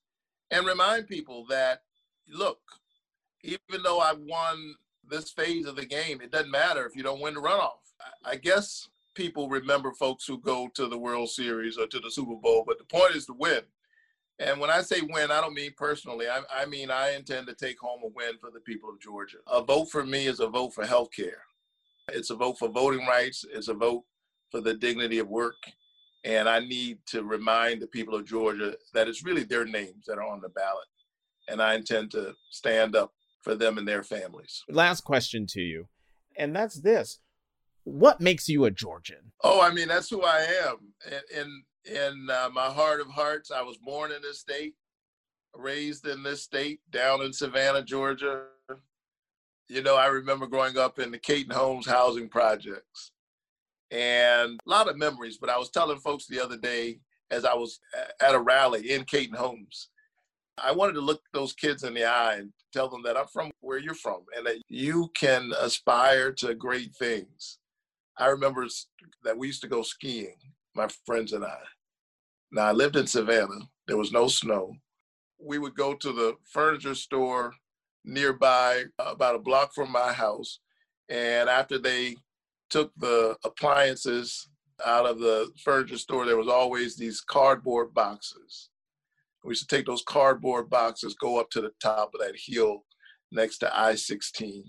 and 0.51 0.65
remind 0.67 1.07
people 1.07 1.45
that, 1.51 1.83
look, 2.27 2.61
even 3.43 3.83
though 3.83 4.01
I 4.01 4.15
won 4.17 4.75
this 5.07 5.29
phase 5.29 5.67
of 5.67 5.77
the 5.77 5.85
game, 5.85 6.23
it 6.23 6.33
doesn't 6.33 6.51
matter 6.51 6.87
if 6.87 6.97
you 6.97 7.03
don't 7.03 7.21
win 7.21 7.35
the 7.35 7.43
runoff. 7.43 7.93
I 8.25 8.37
guess 8.37 8.89
people 9.15 9.51
remember 9.51 9.93
folks 9.93 10.25
who 10.25 10.39
go 10.39 10.71
to 10.73 10.87
the 10.87 10.97
World 10.97 11.29
Series 11.29 11.77
or 11.77 11.87
to 11.89 12.01
the 12.01 12.11
Super 12.11 12.37
Bowl, 12.37 12.65
but 12.67 12.79
the 12.79 12.85
point 12.85 13.15
is 13.15 13.27
to 13.27 13.35
win. 13.35 13.61
And 14.39 14.61
when 14.61 14.71
I 14.71 14.83
say 14.83 15.01
win, 15.01 15.31
I 15.31 15.41
don't 15.41 15.55
mean 15.55 15.73
personally. 15.77 16.27
I, 16.29 16.41
I, 16.53 16.67
mean 16.67 16.91
I 16.91 17.15
intend 17.15 17.47
to 17.47 17.55
take 17.55 17.79
home 17.79 18.01
a 18.03 18.09
win 18.09 18.37
for 18.41 18.51
the 18.51 18.61
people 18.61 18.91
of 18.91 19.01
Georgia. 19.01 19.39
A 19.47 19.63
vote 19.63 19.91
for 19.91 20.05
me 20.05 20.27
is 20.27 20.41
a 20.41 20.49
vote 20.49 20.75
for 20.75 20.85
health 20.85 21.11
care. 21.15 21.43
It's 22.09 22.31
a 22.31 22.35
vote 22.35 22.59
for 22.59 22.69
voting 22.69 23.07
rights. 23.07 23.45
It's 23.53 23.69
a 23.69 23.75
vote 23.75 24.03
for 24.51 24.61
the 24.61 24.75
dignity 24.75 25.19
of 25.19 25.29
work. 25.29 25.57
And 26.25 26.49
I 26.49 26.61
need 26.61 26.99
to 27.09 27.23
remind 27.23 27.81
the 27.81 27.87
people 27.87 28.15
of 28.15 28.27
Georgia 28.27 28.77
that 28.93 29.09
it's 29.09 29.25
really 29.25 29.45
their 29.45 29.65
names 29.65 30.07
that 30.07 30.19
are 30.19 30.27
on 30.27 30.41
the 30.41 30.49
ballot. 30.49 30.87
And 31.49 31.63
I 31.63 31.75
intend 31.75 32.11
to 32.13 32.35
stand 32.51 32.97
up 32.97 33.13
for 33.43 33.55
them 33.55 33.79
and 33.79 33.87
their 33.87 34.03
families. 34.03 34.65
Last 34.69 35.03
question 35.03 35.47
to 35.51 35.61
you, 35.61 35.89
and 36.37 36.57
that's 36.57 36.81
this. 36.81 37.21
What 37.85 38.21
makes 38.21 38.49
you 38.49 38.65
a 38.65 38.71
Georgian? 38.71 39.33
Oh, 39.43 39.61
I 39.61 39.71
mean, 39.71 39.89
that's 39.89 40.09
who 40.09 40.23
I 40.23 40.47
am. 40.65 40.77
And, 41.05 41.23
and 41.37 41.51
in 41.87 42.29
uh, 42.31 42.51
my 42.53 42.67
heart 42.67 43.01
of 43.01 43.09
hearts, 43.09 43.51
I 43.51 43.63
was 43.63 43.77
born 43.79 44.13
in 44.13 44.23
this 44.23 44.41
state, 44.41 44.75
raised 45.55 46.07
in 46.07 46.23
this 46.23 46.43
state, 46.43 46.81
down 46.91 47.23
in 47.23 47.33
Savannah, 47.33 47.83
Georgia. 47.83 48.45
You 49.69 49.83
know, 49.83 49.97
I 49.97 50.07
remember 50.07 50.47
growing 50.47 50.77
up 50.77 50.99
in 50.99 51.11
the 51.11 51.19
Kayton 51.19 51.55
Homes 51.55 51.87
housing 51.87 52.29
projects 52.29 53.13
and 53.91 54.61
a 54.67 54.71
lot 54.71 54.89
of 54.89 54.97
memories. 54.99 55.39
But 55.39 55.51
I 55.51 55.59
was 55.59 55.71
telling 55.71 55.99
folks 55.99 56.27
the 56.27 56.43
other 56.43 56.57
day 56.57 57.01
as 57.31 57.45
I 57.45 57.55
was 57.55 57.81
at 58.21 58.35
a 58.35 58.39
rally 58.39 58.91
in 58.91 59.05
Kayton 59.05 59.37
Homes, 59.37 59.89
I 60.63 60.73
wanted 60.73 60.95
to 60.95 61.01
look 61.01 61.23
those 61.33 61.53
kids 61.53 61.83
in 61.83 61.95
the 61.95 62.05
eye 62.05 62.37
and 62.37 62.53
tell 62.73 62.89
them 62.89 63.03
that 63.05 63.17
I'm 63.17 63.27
from 63.27 63.51
where 63.61 63.79
you're 63.79 63.95
from 63.95 64.25
and 64.37 64.47
that 64.47 64.59
you 64.69 65.11
can 65.15 65.53
aspire 65.61 66.33
to 66.35 66.55
great 66.55 66.95
things. 66.95 67.59
I 68.17 68.27
remember 68.29 68.67
that 69.25 69.37
we 69.37 69.49
used 69.49 69.63
to 69.63 69.69
go 69.69 69.83
skiing, 69.83 70.37
my 70.75 70.89
friends 71.07 71.33
and 71.33 71.45
I. 71.45 71.59
Now, 72.53 72.67
I 72.67 72.73
lived 72.73 72.97
in 72.97 73.07
Savannah. 73.07 73.69
There 73.87 73.97
was 73.97 74.13
no 74.13 74.29
snow. 74.29 74.75
We 75.39 75.59
would 75.59 75.75
go 75.75 75.95
to 75.95 76.13
the 76.13 76.37
furniture 76.53 76.95
store 76.95 77.55
nearby, 78.05 78.85
uh, 78.99 79.11
about 79.11 79.35
a 79.35 79.41
block 79.41 79.75
from 79.75 79.91
my 79.91 80.13
house. 80.13 80.61
And 81.09 81.49
after 81.49 81.79
they 81.79 82.17
took 82.71 82.93
the 82.97 83.37
appliances 83.45 84.49
out 84.85 85.07
of 85.07 85.19
the 85.19 85.51
furniture 85.63 85.99
store, 85.99 86.27
there 86.27 86.37
was 86.37 86.49
always 86.49 86.97
these 86.97 87.21
cardboard 87.21 87.95
boxes. 87.95 88.71
We 89.45 89.51
used 89.51 89.69
to 89.69 89.77
take 89.77 89.87
those 89.87 90.03
cardboard 90.03 90.71
boxes, 90.71 91.15
go 91.15 91.39
up 91.39 91.51
to 91.51 91.61
the 91.61 91.73
top 91.83 92.13
of 92.15 92.21
that 92.21 92.35
hill 92.37 92.85
next 93.31 93.59
to 93.59 93.79
I 93.79 93.95
16 93.95 94.65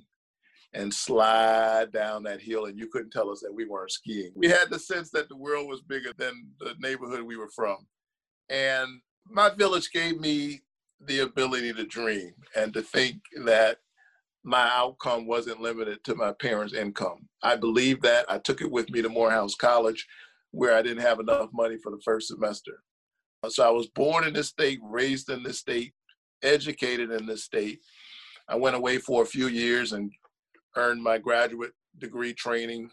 and 0.75 0.93
slide 0.93 1.91
down 1.93 2.23
that 2.23 2.41
hill, 2.41 2.65
and 2.65 2.77
you 2.77 2.87
couldn't 2.87 3.11
tell 3.11 3.29
us 3.31 3.39
that 3.39 3.53
we 3.53 3.65
weren't 3.65 3.91
skiing. 3.91 4.31
We 4.35 4.49
had 4.49 4.69
the 4.69 4.77
sense 4.77 5.09
that 5.11 5.29
the 5.29 5.37
world 5.37 5.67
was 5.67 5.81
bigger 5.81 6.11
than 6.17 6.47
the 6.59 6.75
neighborhood 6.79 7.21
we 7.21 7.37
were 7.37 7.49
from. 7.49 7.77
And 8.49 8.99
my 9.25 9.49
village 9.49 9.89
gave 9.91 10.19
me 10.19 10.61
the 10.99 11.21
ability 11.21 11.73
to 11.73 11.85
dream 11.85 12.33
and 12.55 12.73
to 12.73 12.81
think 12.81 13.21
that 13.45 13.77
my 14.43 14.69
outcome 14.73 15.25
wasn't 15.25 15.61
limited 15.61 16.03
to 16.03 16.15
my 16.15 16.33
parents' 16.33 16.73
income. 16.73 17.27
I 17.41 17.55
believed 17.55 18.03
that. 18.03 18.29
I 18.29 18.37
took 18.37 18.61
it 18.61 18.69
with 18.69 18.89
me 18.91 19.01
to 19.01 19.09
Morehouse 19.09 19.55
College, 19.55 20.05
where 20.51 20.75
I 20.75 20.81
didn't 20.81 21.03
have 21.03 21.19
enough 21.19 21.49
money 21.53 21.77
for 21.81 21.91
the 21.91 22.01
first 22.03 22.27
semester. 22.27 22.83
So 23.47 23.65
I 23.65 23.71
was 23.71 23.87
born 23.87 24.27
in 24.27 24.33
this 24.33 24.49
state, 24.49 24.79
raised 24.83 25.29
in 25.29 25.41
this 25.41 25.59
state, 25.59 25.93
educated 26.43 27.11
in 27.11 27.25
this 27.25 27.43
state. 27.43 27.79
I 28.47 28.55
went 28.55 28.75
away 28.75 28.97
for 28.97 29.23
a 29.23 29.27
few 29.27 29.47
years 29.47 29.93
and 29.93 30.11
earned 30.75 31.03
my 31.03 31.17
graduate 31.17 31.71
degree 31.97 32.33
training, 32.33 32.89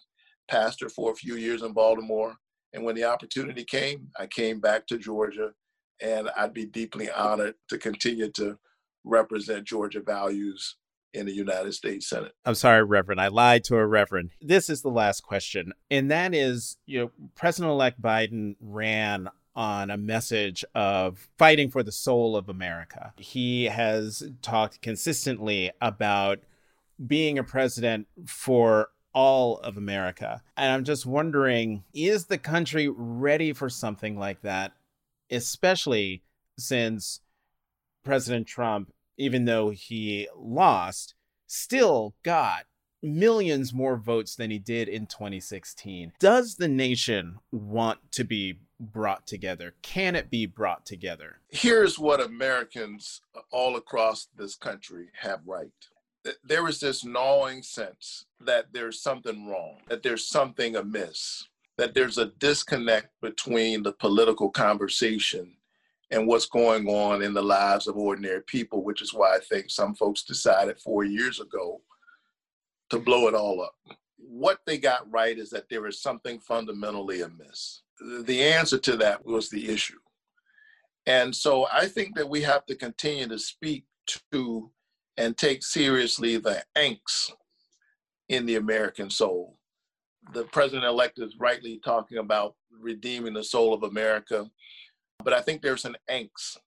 pastor 0.49 0.89
for 0.89 1.13
a 1.13 1.17
few 1.17 1.37
years 1.37 1.63
in 1.63 1.73
Baltimore. 1.73 2.37
And 2.73 2.85
when 2.85 2.95
the 2.95 3.05
opportunity 3.05 3.65
came, 3.65 4.09
I 4.19 4.27
came 4.27 4.61
back 4.61 4.87
to 4.87 4.99
Georgia, 4.99 5.53
and 6.01 6.31
I'd 6.37 6.55
be 6.55 6.67
deeply 6.67 7.11
honored 7.11 7.55
to 7.69 7.79
continue 7.79 8.31
to 8.33 8.59
represent 9.05 9.67
Georgia 9.67 10.01
values 10.01 10.77
in 11.15 11.27
the 11.27 11.33
United 11.33 11.75
States 11.75 12.09
Senate. 12.09 12.33
I'm 12.45 12.55
sorry, 12.55 12.83
Reverend. 12.83 13.21
I 13.21 13.29
lied 13.29 13.65
to 13.65 13.77
a 13.77 13.87
Reverend. 13.87 14.31
This 14.41 14.71
is 14.71 14.81
the 14.81 14.91
last 14.91 15.23
question. 15.23 15.73
And 15.91 16.11
that 16.11 16.35
is, 16.35 16.79
you 16.87 17.01
know, 17.01 17.11
President 17.35 17.71
elect 17.71 18.01
Biden 18.01 18.57
ran 18.61 19.29
on 19.55 19.91
a 19.91 19.99
message 19.99 20.65
of 20.75 21.29
fighting 21.37 21.71
for 21.71 21.83
the 21.83 21.93
soul 21.93 22.37
of 22.37 22.49
America. 22.49 23.13
He 23.19 23.67
has 23.67 24.23
talked 24.41 24.81
consistently 24.81 25.71
about 25.83 26.39
being 27.07 27.39
a 27.39 27.45
president 27.45 28.07
for 28.27 28.89
all 29.15 29.59
of 29.59 29.77
America. 29.77 30.43
And 30.57 30.73
I'm 30.73 30.85
just 30.85 31.07
wondering 31.07 31.85
is 31.95 32.27
the 32.27 32.39
country 32.39 32.89
ready 32.89 33.53
for 33.53 33.69
something 33.69 34.19
like 34.19 34.43
that, 34.43 34.73
especially 35.31 36.23
since 36.59 37.21
President 38.05 38.47
Trump, 38.47 38.93
even 39.17 39.45
though 39.45 39.71
he 39.71 40.29
lost, 40.37 41.15
still 41.47 42.15
got 42.23 42.65
millions 43.03 43.73
more 43.73 43.97
votes 43.97 44.37
than 44.37 44.51
he 44.51 44.59
did 44.59 44.89
in 44.89 45.07
2016. 45.07 46.13
Does 46.19 46.57
the 46.57 46.69
nation 46.69 47.39
want 47.51 47.99
to 48.13 48.25
be 48.25 48.61
brought 48.79 49.27
together? 49.27 49.75
Can 49.83 50.17
it 50.17 50.31
be 50.31 50.47
brought 50.47 50.87
together? 50.87 51.41
Here's 51.49 51.99
what 51.99 52.21
Americans 52.21 53.21
all 53.51 53.77
across 53.77 54.29
this 54.37 54.55
country 54.55 55.09
have 55.21 55.41
right. 55.47 55.71
There 56.45 56.69
is 56.69 56.81
this 56.81 57.05
gnawing 57.05 57.63
sense 57.63 58.27
that 58.41 58.67
there's 58.73 59.03
something 59.03 59.49
wrong, 59.49 59.79
that 59.89 60.03
there's 60.03 60.29
something 60.29 60.77
amiss, 60.77 61.49
that 61.79 61.95
there's 61.95 62.19
a 62.19 62.27
disconnect 62.39 63.09
between 63.21 63.83
the 63.83 63.93
political 63.93 64.51
conversation 64.51 65.57
and 66.11 66.27
what's 66.27 66.47
going 66.47 66.87
on 66.89 67.23
in 67.23 67.33
the 67.33 67.43
lives 67.43 67.87
of 67.87 67.97
ordinary 67.97 68.43
people, 68.43 68.85
which 68.85 69.03
is 69.03 69.15
why 69.15 69.35
I 69.35 69.41
think 69.41 69.71
some 69.71 69.95
folks 69.95 70.23
decided 70.23 70.79
four 70.79 71.05
years 71.05 71.41
ago 71.41 71.81
to 72.91 72.99
blow 72.99 73.27
it 73.29 73.35
all 73.35 73.63
up. 73.63 73.75
What 74.19 74.61
they 74.67 74.79
got 74.79 75.11
right 75.11 75.39
is 75.39 75.51
that 75.51 75.69
there 75.71 75.87
is 75.87 76.03
something 76.03 76.39
fundamentally 76.39 77.23
amiss. 77.23 77.83
The 78.25 78.43
answer 78.43 78.79
to 78.79 78.97
that 78.99 79.25
was 79.25 79.49
the 79.49 79.71
issue. 79.71 79.99
And 81.07 81.35
so 81.35 81.67
I 81.73 81.87
think 81.87 82.15
that 82.17 82.29
we 82.29 82.43
have 82.43 82.67
to 82.67 82.77
continue 82.77 83.27
to 83.29 83.39
speak 83.39 83.85
to 84.33 84.71
and 85.17 85.37
take 85.37 85.63
seriously 85.63 86.37
the 86.37 86.63
angst 86.77 87.33
in 88.29 88.47
the 88.47 88.57
American 88.57 89.11
soul. 89.11 89.59
The 90.33 90.45
president 90.45 90.85
elect 90.85 91.19
is 91.19 91.37
rightly 91.39 91.81
talking 91.85 92.19
about 92.19 92.55
redeeming 92.71 93.35
the 93.35 93.45
soul 93.45 93.75
of 93.75 93.83
America 93.83 94.49
but 95.25 95.33
I 95.33 95.41
think 95.41 95.63
there's 95.63 95.85
an 95.85 95.97
angst 96.11 96.59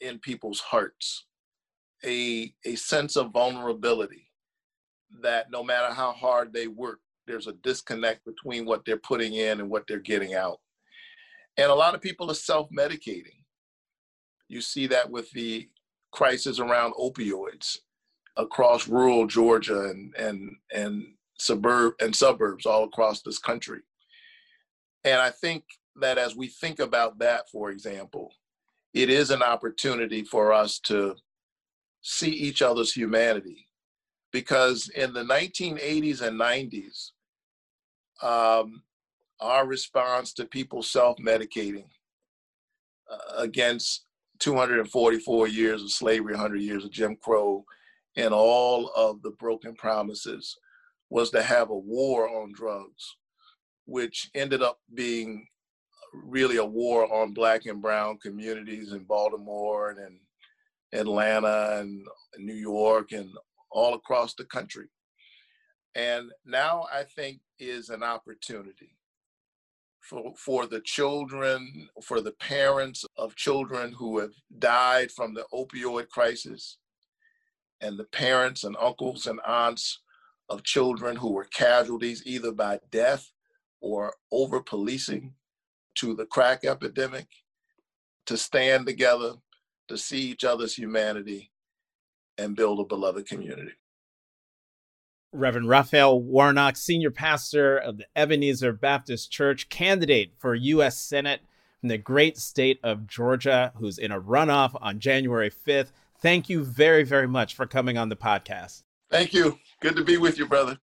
in 0.00 0.18
people's 0.18 0.60
hearts, 0.60 1.26
a, 2.04 2.52
a 2.64 2.74
sense 2.74 3.16
of 3.16 3.32
vulnerability 3.32 4.30
that 5.22 5.50
no 5.50 5.62
matter 5.62 5.92
how 5.92 6.12
hard 6.12 6.52
they 6.52 6.66
work, 6.66 7.00
there's 7.26 7.46
a 7.46 7.52
disconnect 7.62 8.24
between 8.24 8.66
what 8.66 8.84
they're 8.84 8.96
putting 8.96 9.34
in 9.34 9.60
and 9.60 9.70
what 9.70 9.84
they're 9.86 10.00
getting 10.00 10.34
out. 10.34 10.58
And 11.56 11.70
a 11.70 11.74
lot 11.74 11.94
of 11.94 12.00
people 12.00 12.30
are 12.30 12.34
self 12.34 12.68
medicating. 12.76 13.44
You 14.48 14.60
see 14.60 14.86
that 14.88 15.10
with 15.10 15.30
the 15.30 15.68
crisis 16.12 16.58
around 16.58 16.94
opioids 16.94 17.78
across 18.36 18.88
rural 18.88 19.26
Georgia 19.26 19.90
and, 19.90 20.14
and, 20.16 20.56
and 20.74 21.04
suburb 21.38 21.94
and 22.00 22.14
suburbs 22.14 22.66
all 22.66 22.84
across 22.84 23.22
this 23.22 23.38
country. 23.38 23.80
And 25.04 25.20
I 25.20 25.30
think 25.30 25.64
that 25.96 26.18
as 26.18 26.36
we 26.36 26.46
think 26.46 26.78
about 26.78 27.18
that, 27.18 27.50
for 27.50 27.70
example, 27.70 28.32
it 28.94 29.10
is 29.10 29.30
an 29.30 29.42
opportunity 29.42 30.22
for 30.22 30.52
us 30.52 30.78
to 30.80 31.16
see 32.02 32.30
each 32.30 32.62
other's 32.62 32.92
humanity. 32.92 33.68
Because 34.32 34.88
in 34.90 35.12
the 35.12 35.24
1980s 35.24 36.22
and 36.22 36.40
90s, 36.40 37.10
um, 38.22 38.82
our 39.40 39.66
response 39.66 40.32
to 40.34 40.46
people 40.46 40.82
self 40.82 41.18
medicating 41.18 41.88
uh, 43.10 43.36
against 43.38 44.04
244 44.42 45.46
years 45.46 45.82
of 45.82 45.90
slavery, 45.92 46.32
100 46.32 46.60
years 46.60 46.84
of 46.84 46.90
Jim 46.90 47.16
Crow, 47.22 47.64
and 48.16 48.34
all 48.34 48.90
of 48.96 49.22
the 49.22 49.30
broken 49.38 49.72
promises 49.74 50.58
was 51.10 51.30
to 51.30 51.42
have 51.42 51.70
a 51.70 51.78
war 51.78 52.28
on 52.28 52.52
drugs, 52.52 53.16
which 53.86 54.30
ended 54.34 54.60
up 54.60 54.78
being 54.94 55.46
really 56.12 56.56
a 56.56 56.64
war 56.64 57.10
on 57.14 57.32
black 57.32 57.66
and 57.66 57.80
brown 57.80 58.18
communities 58.18 58.92
in 58.92 59.04
Baltimore 59.04 59.90
and 59.90 59.98
in 60.00 60.98
Atlanta 60.98 61.78
and 61.78 62.04
New 62.38 62.54
York 62.54 63.12
and 63.12 63.30
all 63.70 63.94
across 63.94 64.34
the 64.34 64.44
country. 64.44 64.88
And 65.94 66.32
now 66.44 66.86
I 66.92 67.04
think 67.04 67.38
is 67.60 67.90
an 67.90 68.02
opportunity 68.02 68.96
for, 70.02 70.32
for 70.36 70.66
the 70.66 70.80
children, 70.80 71.88
for 72.02 72.20
the 72.20 72.32
parents 72.32 73.04
of 73.16 73.36
children 73.36 73.92
who 73.92 74.18
have 74.18 74.32
died 74.58 75.10
from 75.10 75.32
the 75.32 75.44
opioid 75.54 76.08
crisis, 76.08 76.78
and 77.80 77.98
the 77.98 78.04
parents 78.04 78.64
and 78.64 78.76
uncles 78.80 79.26
and 79.26 79.40
aunts 79.46 80.00
of 80.48 80.62
children 80.64 81.16
who 81.16 81.32
were 81.32 81.44
casualties 81.44 82.22
either 82.26 82.52
by 82.52 82.78
death 82.90 83.30
or 83.80 84.14
over 84.30 84.60
policing 84.60 85.32
to 85.94 86.14
the 86.14 86.26
crack 86.26 86.64
epidemic, 86.64 87.26
to 88.26 88.36
stand 88.36 88.86
together, 88.86 89.32
to 89.88 89.98
see 89.98 90.20
each 90.20 90.44
other's 90.44 90.74
humanity, 90.74 91.50
and 92.38 92.56
build 92.56 92.80
a 92.80 92.84
beloved 92.84 93.26
community. 93.26 93.72
Reverend 95.32 95.68
Raphael 95.68 96.20
Warnock, 96.20 96.76
senior 96.76 97.10
pastor 97.10 97.78
of 97.78 97.96
the 97.96 98.06
Ebenezer 98.14 98.72
Baptist 98.72 99.30
Church, 99.30 99.70
candidate 99.70 100.32
for 100.36 100.54
U.S. 100.54 100.98
Senate 100.98 101.40
from 101.80 101.88
the 101.88 101.96
great 101.96 102.36
state 102.36 102.78
of 102.82 103.06
Georgia, 103.06 103.72
who's 103.76 103.96
in 103.96 104.12
a 104.12 104.20
runoff 104.20 104.76
on 104.80 105.00
January 105.00 105.50
5th. 105.50 105.92
Thank 106.20 106.50
you 106.50 106.62
very, 106.62 107.02
very 107.02 107.26
much 107.26 107.54
for 107.54 107.66
coming 107.66 107.96
on 107.96 108.10
the 108.10 108.16
podcast. 108.16 108.82
Thank 109.10 109.32
you. 109.32 109.58
Good 109.80 109.96
to 109.96 110.04
be 110.04 110.18
with 110.18 110.38
you, 110.38 110.46
brother. 110.46 110.78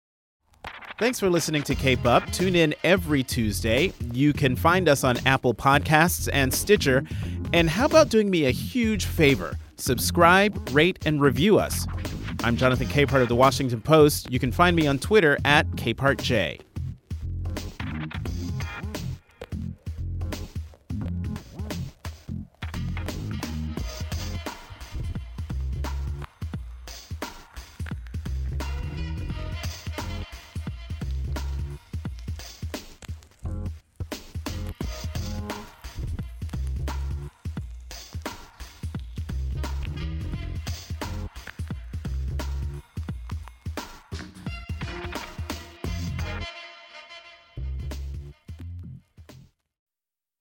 Thanks 0.99 1.19
for 1.19 1.29
listening 1.29 1.63
to 1.65 1.75
Cape 1.75 2.07
Up. 2.07 2.31
Tune 2.33 2.55
in 2.55 2.73
every 2.85 3.23
Tuesday. 3.25 3.93
You 4.13 4.33
can 4.33 4.55
find 4.55 4.89
us 4.89 5.03
on 5.03 5.19
Apple 5.27 5.55
Podcasts 5.55 6.29
and 6.33 6.55
Stitcher. 6.55 7.05
And 7.53 7.69
how 7.69 7.87
about 7.87 8.09
doing 8.09 8.31
me 8.31 8.47
a 8.47 8.51
huge 8.51 9.07
favor? 9.07 9.59
Subscribe, 9.77 10.71
rate, 10.71 11.05
and 11.05 11.21
review 11.21 11.59
us. 11.59 11.87
I'm 12.45 12.57
Jonathan 12.57 12.87
Capehart 12.87 13.23
of 13.23 13.29
the 13.29 13.37
Washington 13.37 13.81
Post. 13.81 14.31
You 14.31 14.39
can 14.39 14.53
find 14.53 14.77
me 14.77 14.87
on 14.87 14.99
Twitter 14.99 15.39
at 15.45 15.69
CapehartJ. 15.73 16.61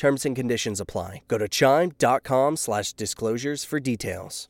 Terms 0.00 0.24
and 0.24 0.34
conditions 0.34 0.80
apply. 0.80 1.24
Go 1.28 1.36
to 1.36 1.46
chime.com 1.46 2.56
slash 2.56 2.94
disclosures 2.94 3.64
for 3.64 3.78
details. 3.78 4.48